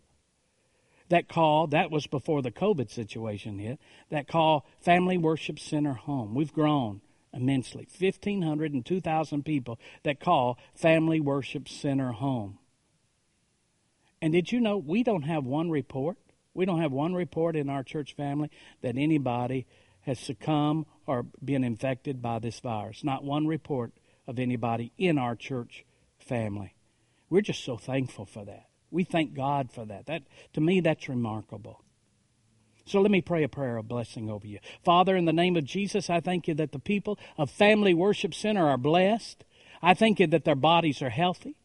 that 1.09 1.28
call, 1.28 1.68
that 1.68 1.90
was 1.90 2.07
before 2.07 2.42
the 2.42 2.50
COVID 2.50 2.90
situation 2.90 3.59
hit, 3.59 3.78
that 4.11 4.26
call 4.26 4.66
Family 4.80 5.16
Worship 5.16 5.59
Center 5.59 5.94
home. 5.94 6.34
We've 6.34 6.52
grown 6.52 7.00
immensely. 7.32 7.86
1,500 7.98 8.72
and 8.72 8.84
2,000 8.84 9.44
people 9.44 9.78
that 10.02 10.20
call 10.20 10.59
Family 10.74 11.20
Worship 11.20 11.68
Center 11.68 12.12
home. 12.12 12.59
And 14.20 14.32
did 14.32 14.50
you 14.50 14.61
know 14.61 14.76
we 14.76 15.02
don't 15.02 15.22
have 15.22 15.44
one 15.44 15.70
report? 15.70 16.16
We 16.57 16.64
don't 16.64 16.80
have 16.80 16.92
one 16.92 17.14
report 17.14 17.54
in 17.54 17.68
our 17.68 17.82
church 17.82 18.14
family 18.14 18.50
that 18.80 18.96
anybody 18.96 19.66
has 20.00 20.18
succumbed 20.18 20.86
or 21.07 21.26
been 21.44 21.64
infected 21.64 22.22
by 22.22 22.38
this 22.38 22.61
virus. 22.61 23.04
Not 23.04 23.24
one 23.24 23.46
report 23.46 23.92
of 24.26 24.38
anybody 24.38 24.92
in 24.96 25.18
our 25.18 25.36
church 25.36 25.84
family. 26.18 26.74
We're 27.28 27.42
just 27.42 27.64
so 27.64 27.76
thankful 27.76 28.24
for 28.24 28.44
that. 28.44 28.68
We 28.90 29.04
thank 29.04 29.34
God 29.34 29.70
for 29.70 29.84
that. 29.84 30.07
That 30.07 30.22
to 30.54 30.61
me 30.61 30.80
that's 30.80 31.09
remarkable. 31.09 31.82
So 32.86 33.00
let 33.00 33.11
me 33.11 33.20
pray 33.20 33.42
a 33.42 33.48
prayer 33.48 33.76
of 33.76 33.88
blessing 33.88 34.30
over 34.30 34.46
you. 34.46 34.61
Father, 34.84 35.16
in 35.16 35.24
the 35.24 35.32
name 35.32 35.57
of 35.57 35.64
Jesus, 35.64 36.09
I 36.09 36.20
thank 36.20 36.46
you 36.46 36.54
that 36.54 36.70
the 36.70 36.78
people 36.78 37.18
of 37.36 37.50
Family 37.50 37.92
Worship 37.92 38.32
Center 38.32 38.68
are 38.68 38.78
blessed. 38.78 39.44
I 39.82 39.92
thank 39.92 40.20
you 40.20 40.28
that 40.28 40.44
their 40.44 40.54
bodies 40.54 41.02
are 41.02 41.11
healthy 41.11 41.57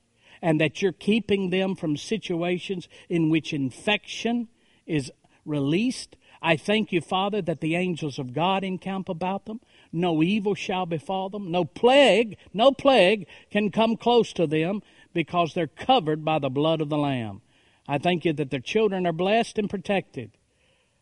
and 0.41 0.59
that 0.59 0.81
you're 0.81 0.91
keeping 0.91 1.51
them 1.51 1.75
from 1.75 1.95
situations 1.95 2.89
in 3.07 3.29
which 3.29 3.53
infection 3.53 4.47
is 4.91 5.11
released. 5.45 6.15
I 6.41 6.57
thank 6.57 6.91
you, 6.91 7.01
Father, 7.01 7.41
that 7.43 7.61
the 7.61 7.75
angels 7.75 8.19
of 8.19 8.33
God 8.33 8.63
encamp 8.63 9.09
about 9.09 9.45
them. 9.45 9.59
No 9.91 10.21
evil 10.21 10.55
shall 10.55 10.85
befall 10.85 11.29
them. 11.29 11.51
No 11.51 11.65
plague, 11.65 12.37
no 12.53 12.71
plague 12.71 13.27
can 13.49 13.71
come 13.71 13.95
close 13.95 14.33
to 14.33 14.47
them 14.47 14.81
because 15.13 15.53
they're 15.53 15.67
covered 15.67 16.25
by 16.25 16.39
the 16.39 16.49
blood 16.49 16.81
of 16.81 16.89
the 16.89 16.97
Lamb. 16.97 17.41
I 17.87 17.97
thank 17.97 18.25
you 18.25 18.33
that 18.33 18.51
their 18.51 18.59
children 18.59 19.05
are 19.05 19.13
blessed 19.13 19.57
and 19.57 19.69
protected. 19.69 20.31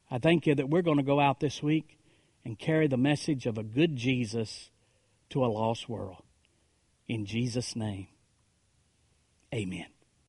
I 0.10 0.18
thank 0.18 0.48
you 0.48 0.56
that 0.56 0.70
we're 0.70 0.82
going 0.82 0.98
to 0.98 1.04
go 1.04 1.20
out 1.20 1.40
this 1.40 1.62
week 1.62 1.98
and 2.44 2.58
carry 2.58 2.88
the 2.88 2.98
message 2.98 3.46
of 3.46 3.58
a 3.58 3.64
good 3.64 3.96
Jesus 3.96 4.72
to 5.30 5.46
a 5.46 5.48
lost 5.48 5.88
world. 5.88 6.24
In 7.08 7.26
Jesus' 7.26 7.76
name, 7.76 8.08
amen. 9.54 9.99